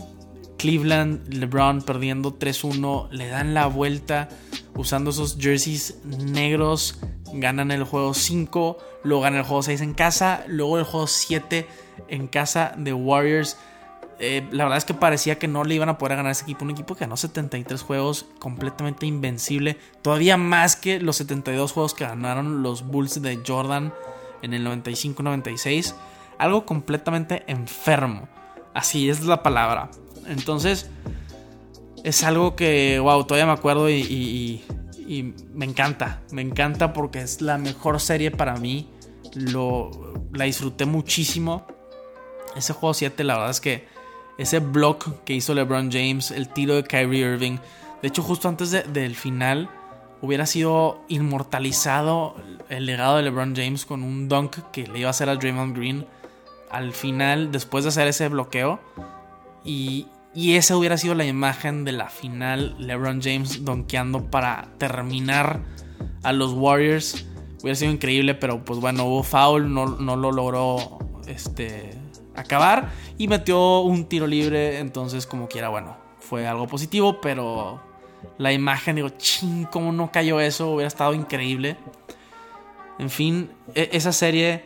Cleveland, 0.59 1.33
LeBron 1.33 1.83
perdiendo 1.83 2.39
3-1, 2.39 3.09
le 3.11 3.29
dan 3.29 3.55
la 3.55 3.67
vuelta 3.67 4.29
usando 4.77 5.11
esos 5.11 5.37
jerseys 5.39 5.99
negros, 6.05 7.01
ganan 7.35 7.71
el 7.71 7.85
juego 7.85 8.15
5, 8.15 8.79
luego 9.03 9.23
ganan 9.23 9.41
el 9.41 9.45
juego 9.45 9.63
6 9.63 9.81
en 9.81 9.95
casa, 9.95 10.45
luego 10.49 10.79
el 10.79 10.85
juego 10.85 11.07
7 11.07 11.67
en 12.09 12.29
casa 12.29 12.75
de 12.77 12.93
Warriors. 12.93 13.59
Eh, 14.19 14.47
la 14.53 14.65
verdad 14.65 14.79
es 14.79 14.85
que 14.85 14.95
parecía 14.95 15.39
que 15.39 15.49
no 15.49 15.65
le 15.65 15.75
iban 15.75 15.89
a 15.89 15.99
poder 15.99 16.17
ganar 16.17 16.33
ese 16.33 16.45
equipo. 16.45 16.65
Un 16.65 16.71
equipo 16.71 16.95
que 16.95 17.01
ganó 17.01 17.17
73 17.17 17.83
juegos, 17.83 18.27
completamente 18.39 19.07
invencible. 19.07 19.79
Todavía 20.03 20.37
más 20.37 20.77
que 20.77 21.01
los 21.01 21.17
72 21.17 21.73
juegos 21.73 21.95
que 21.95 22.05
ganaron 22.05 22.63
los 22.63 22.87
Bulls 22.87 23.21
de 23.21 23.41
Jordan 23.47 23.93
en 24.43 24.55
el 24.55 24.67
95-96. 24.67 25.95
Algo 26.39 26.67
completamente 26.67 27.45
enfermo. 27.47 28.29
Así 28.73 29.09
es 29.09 29.25
la 29.25 29.43
palabra. 29.43 29.91
Entonces, 30.27 30.91
es 32.03 32.23
algo 32.23 32.57
que, 32.57 32.99
wow, 32.99 33.25
todavía 33.25 33.47
me 33.47 33.53
acuerdo 33.53 33.91
y, 33.91 34.65
me 35.53 35.65
encanta. 35.65 36.23
Me 36.31 36.43
encanta 36.43 36.93
porque 36.93 37.21
es 37.21 37.41
la 37.41 37.59
mejor 37.59 38.01
serie 38.01 38.31
para 38.31 38.57
mí. 38.57 38.91
Lo, 39.35 39.91
la 40.33 40.45
disfruté 40.45 40.87
muchísimo. 40.87 41.67
Ese 42.57 42.73
juego 42.73 42.95
7, 42.95 43.25
la 43.25 43.35
verdad 43.35 43.51
es 43.51 43.61
que 43.61 43.94
ese 44.39 44.59
block 44.59 45.25
que 45.25 45.35
hizo 45.35 45.55
LeBron 45.55 45.91
James, 45.91 46.31
el 46.31 46.49
tiro 46.49 46.75
de 46.75 46.85
Kyrie 46.85 47.33
Irving. 47.33 47.59
De 48.03 48.09
hecho, 48.09 48.23
justo 48.23 48.49
antes 48.49 48.71
del 48.71 49.15
final, 49.15 49.69
hubiera 50.21 50.47
sido 50.47 51.05
inmortalizado 51.09 52.35
el 52.69 52.87
legado 52.87 53.17
de 53.17 53.23
LeBron 53.23 53.55
James 53.55 53.87
con 53.87 54.03
un 54.03 54.29
dunk 54.29 54.57
que 54.73 54.87
le 54.87 55.01
iba 55.01 55.09
a 55.09 55.11
hacer 55.11 55.29
a 55.29 55.37
Draymond 55.37 55.77
Green 55.77 56.07
al 56.71 56.93
final, 56.93 57.53
después 57.53 57.85
de 57.85 57.89
hacer 57.91 58.09
ese 58.09 58.29
bloqueo. 58.29 58.81
Y, 59.65 60.09
y 60.35 60.57
esa 60.57 60.77
hubiera 60.77 60.99
sido 60.99 61.15
la 61.15 61.25
imagen 61.25 61.85
de 61.85 61.93
la 61.93 62.09
final, 62.09 62.75
LeBron 62.79 63.23
James 63.23 63.65
donkeando 63.65 64.31
para 64.31 64.69
terminar 64.79 65.61
a 66.23 66.33
los 66.33 66.53
Warriors. 66.53 67.27
Hubiera 67.63 67.77
sido 67.77 67.93
increíble, 67.93 68.35
pero 68.35 68.65
pues 68.65 68.81
bueno, 68.81 69.05
hubo 69.05 69.23
foul, 69.23 69.73
no, 69.73 69.87
no 69.87 70.17
lo 70.17 70.33
logró 70.33 70.99
este, 71.27 71.95
acabar 72.35 72.91
y 73.19 73.29
metió 73.29 73.81
un 73.81 74.07
tiro 74.07 74.27
libre, 74.27 74.79
entonces 74.79 75.27
como 75.27 75.49
quiera, 75.49 75.69
bueno, 75.69 75.97
fue 76.19 76.47
algo 76.47 76.67
positivo, 76.67 77.21
pero 77.21 77.81
la 78.39 78.53
imagen, 78.53 78.97
digo, 78.97 79.11
ching, 79.11 79.65
cómo 79.65 79.93
no 79.93 80.11
cayó 80.11 80.41
eso, 80.41 80.71
hubiera 80.71 80.89
estado 80.89 81.15
increíble. 81.15 81.77
En 82.99 83.11
fin, 83.11 83.51
e, 83.75 83.91
esa 83.93 84.13
serie, 84.13 84.65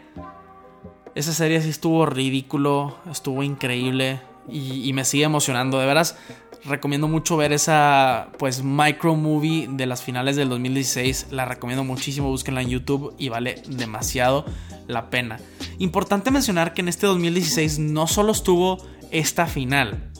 esa 1.14 1.32
serie 1.32 1.60
sí 1.60 1.70
estuvo 1.70 2.06
ridículo, 2.06 2.96
estuvo 3.10 3.42
increíble 3.42 4.20
y, 4.48 4.92
me 4.92 5.04
sigue 5.04 5.24
emocionando, 5.24 5.78
de 5.78 5.86
veras. 5.86 6.16
Recomiendo 6.64 7.06
mucho 7.06 7.36
ver 7.36 7.52
esa 7.52 8.28
pues 8.38 8.62
micro 8.62 9.14
movie 9.14 9.68
de 9.70 9.86
las 9.86 10.02
finales 10.02 10.36
del 10.36 10.48
2016. 10.48 11.28
La 11.30 11.44
recomiendo 11.44 11.84
muchísimo, 11.84 12.28
búsquenla 12.28 12.62
en 12.62 12.68
YouTube 12.68 13.14
y 13.18 13.28
vale 13.28 13.62
demasiado 13.68 14.44
la 14.86 15.10
pena. 15.10 15.38
Importante 15.78 16.30
mencionar 16.30 16.74
que 16.74 16.80
en 16.80 16.88
este 16.88 17.06
2016 17.06 17.78
no 17.78 18.06
solo 18.06 18.32
estuvo 18.32 18.78
esta 19.10 19.46
final. 19.46 20.10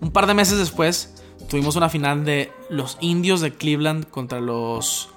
Un 0.00 0.10
par 0.10 0.26
de 0.26 0.34
meses 0.34 0.58
después 0.58 1.14
tuvimos 1.48 1.76
una 1.76 1.88
final 1.88 2.24
de 2.24 2.52
los 2.68 2.98
indios 3.00 3.40
de 3.40 3.52
Cleveland 3.52 4.08
contra 4.10 4.40
los 4.40 5.08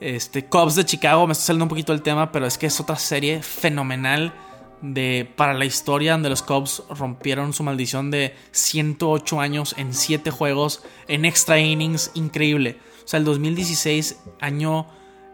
este, 0.00 0.46
Cubs 0.46 0.76
de 0.76 0.84
Chicago. 0.86 1.26
Me 1.26 1.32
estoy 1.32 1.46
saliendo 1.46 1.66
un 1.66 1.68
poquito 1.68 1.92
del 1.92 2.02
tema, 2.02 2.32
pero 2.32 2.46
es 2.46 2.56
que 2.56 2.66
es 2.66 2.80
otra 2.80 2.96
serie 2.96 3.42
fenomenal 3.42 4.32
de, 4.80 5.30
para 5.36 5.52
la 5.52 5.66
historia 5.66 6.12
donde 6.12 6.30
los 6.30 6.42
Cubs 6.42 6.82
rompieron 6.88 7.52
su 7.52 7.62
maldición 7.62 8.10
de 8.10 8.34
108 8.52 9.40
años 9.40 9.74
en 9.76 9.92
7 9.92 10.30
juegos 10.30 10.82
en 11.06 11.26
extra 11.26 11.60
innings. 11.60 12.12
Increíble. 12.14 12.78
O 13.04 13.08
sea, 13.08 13.18
el 13.18 13.24
2016, 13.24 14.20
año 14.40 14.86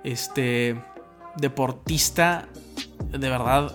este, 0.03 0.83
deportista 1.37 2.49
de 3.11 3.29
verdad 3.31 3.75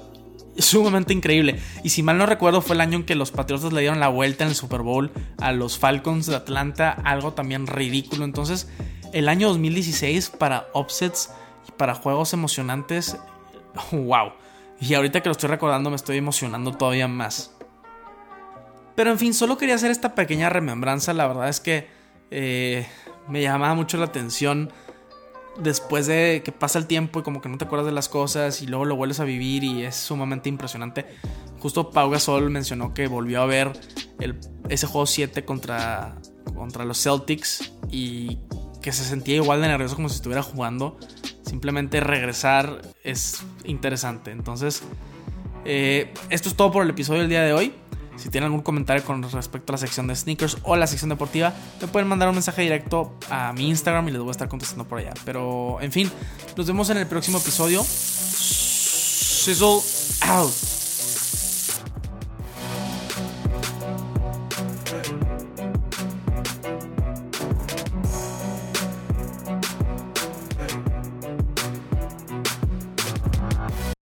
sumamente 0.58 1.14
increíble. 1.14 1.60
Y 1.84 1.90
si 1.90 2.04
mal 2.04 2.18
no 2.18 2.26
recuerdo, 2.26 2.62
fue 2.62 2.76
el 2.76 2.82
año 2.82 2.98
en 2.98 3.06
que 3.06 3.16
los 3.16 3.32
Patriotas 3.32 3.74
le 3.74 3.82
dieron 3.82 4.00
la 4.00 4.10
vuelta 4.10 4.44
en 4.44 4.50
el 4.50 4.56
Super 4.56 4.82
Bowl 4.82 5.12
a 5.40 5.52
los 5.52 5.78
Falcons 5.78 6.26
de 6.26 6.36
Atlanta, 6.36 6.92
algo 7.04 7.34
también 7.34 7.68
ridículo. 7.68 8.26
Entonces, 8.26 8.70
el 9.14 9.30
año 9.30 9.50
2016 9.50 10.30
para 10.30 10.68
offsets 10.74 11.32
y 11.68 11.72
para 11.72 11.96
juegos 11.96 12.34
emocionantes, 12.34 13.18
wow. 13.92 14.34
Y 14.80 14.94
ahorita 14.94 15.22
que 15.22 15.30
lo 15.30 15.34
estoy 15.34 15.50
recordando, 15.50 15.90
me 15.90 15.96
estoy 15.96 16.18
emocionando 16.18 16.74
todavía 16.74 17.08
más. 17.08 17.56
Pero 18.96 19.12
en 19.12 19.20
fin, 19.20 19.34
solo 19.34 19.58
quería 19.58 19.76
hacer 19.76 19.92
esta 19.92 20.16
pequeña 20.16 20.50
remembranza. 20.50 21.14
La 21.14 21.28
verdad 21.28 21.50
es 21.50 21.60
que 21.60 21.88
eh, 22.30 22.88
me 23.28 23.42
llamaba 23.42 23.74
mucho 23.76 23.98
la 23.98 24.06
atención 24.06 24.72
después 25.58 26.08
de 26.08 26.42
que 26.44 26.52
pasa 26.52 26.80
el 26.80 26.88
tiempo 26.88 27.20
y 27.20 27.24
como 27.24 27.42
que 27.42 27.50
no 27.50 27.58
te 27.58 27.66
acuerdas 27.66 27.86
de 27.86 27.92
las 27.92 28.10
cosas 28.10 28.62
y 28.62 28.68
luego 28.68 28.86
lo 28.86 28.96
vuelves 28.96 29.20
a 29.20 29.26
vivir 29.26 29.64
y 29.64 29.84
es 29.84 29.96
sumamente 29.96 30.50
impresionante. 30.50 31.06
Justo 31.60 31.92
Pau 31.92 32.10
Gasol 32.10 32.50
mencionó 32.50 32.94
que 32.94 33.08
volvió 33.08 33.42
a 33.42 33.46
ver 33.46 33.72
ese 34.70 34.88
juego 34.88 35.06
7 35.06 35.46
contra, 35.46 36.16
contra 36.56 36.86
los 36.86 37.02
Celtics 37.02 37.74
y 37.90 38.40
que 38.82 38.92
se 38.92 39.04
sentía 39.04 39.36
igual 39.36 39.62
de 39.62 39.68
nervioso 39.68 39.96
como 39.96 40.10
si 40.10 40.16
estuviera 40.16 40.42
jugando. 40.42 40.98
Simplemente 41.44 42.00
regresar 42.00 42.82
es 43.04 43.44
interesante. 43.66 44.32
Entonces, 44.32 44.82
eh, 45.66 46.14
esto 46.30 46.50
es 46.50 46.56
todo 46.56 46.72
por 46.72 46.84
el 46.84 46.90
episodio 46.90 47.22
del 47.22 47.30
día 47.30 47.44
de 47.44 47.54
hoy. 47.54 47.74
Si 48.18 48.30
tienen 48.30 48.48
algún 48.48 48.62
comentario 48.62 49.04
con 49.04 49.24
respecto 49.24 49.72
a 49.72 49.76
la 49.76 49.78
sección 49.78 50.08
de 50.08 50.16
sneakers 50.16 50.58
o 50.64 50.76
la 50.76 50.88
sección 50.88 51.10
deportiva, 51.10 51.54
me 51.82 51.88
pueden 51.88 52.08
mandar 52.08 52.30
un 52.30 52.36
mensaje 52.36 52.62
directo 52.62 53.14
a 53.30 53.54
mi 53.54 53.70
Instagram 53.70 54.08
y 54.10 54.12
les 54.12 54.22
voy 54.22 54.30
a 54.30 54.32
estar 54.32 54.48
contestando 54.48 54.86
por 54.86 55.00
allá. 55.00 55.14
Pero, 55.26 55.80
en 55.82 55.92
fin, 55.92 56.12
nos 56.56 56.68
vemos 56.68 56.90
en 56.90 56.98
el 56.98 57.08
próximo 57.08 57.38
episodio. 57.40 57.84
Sizzle 57.84 59.82
out. 60.22 60.71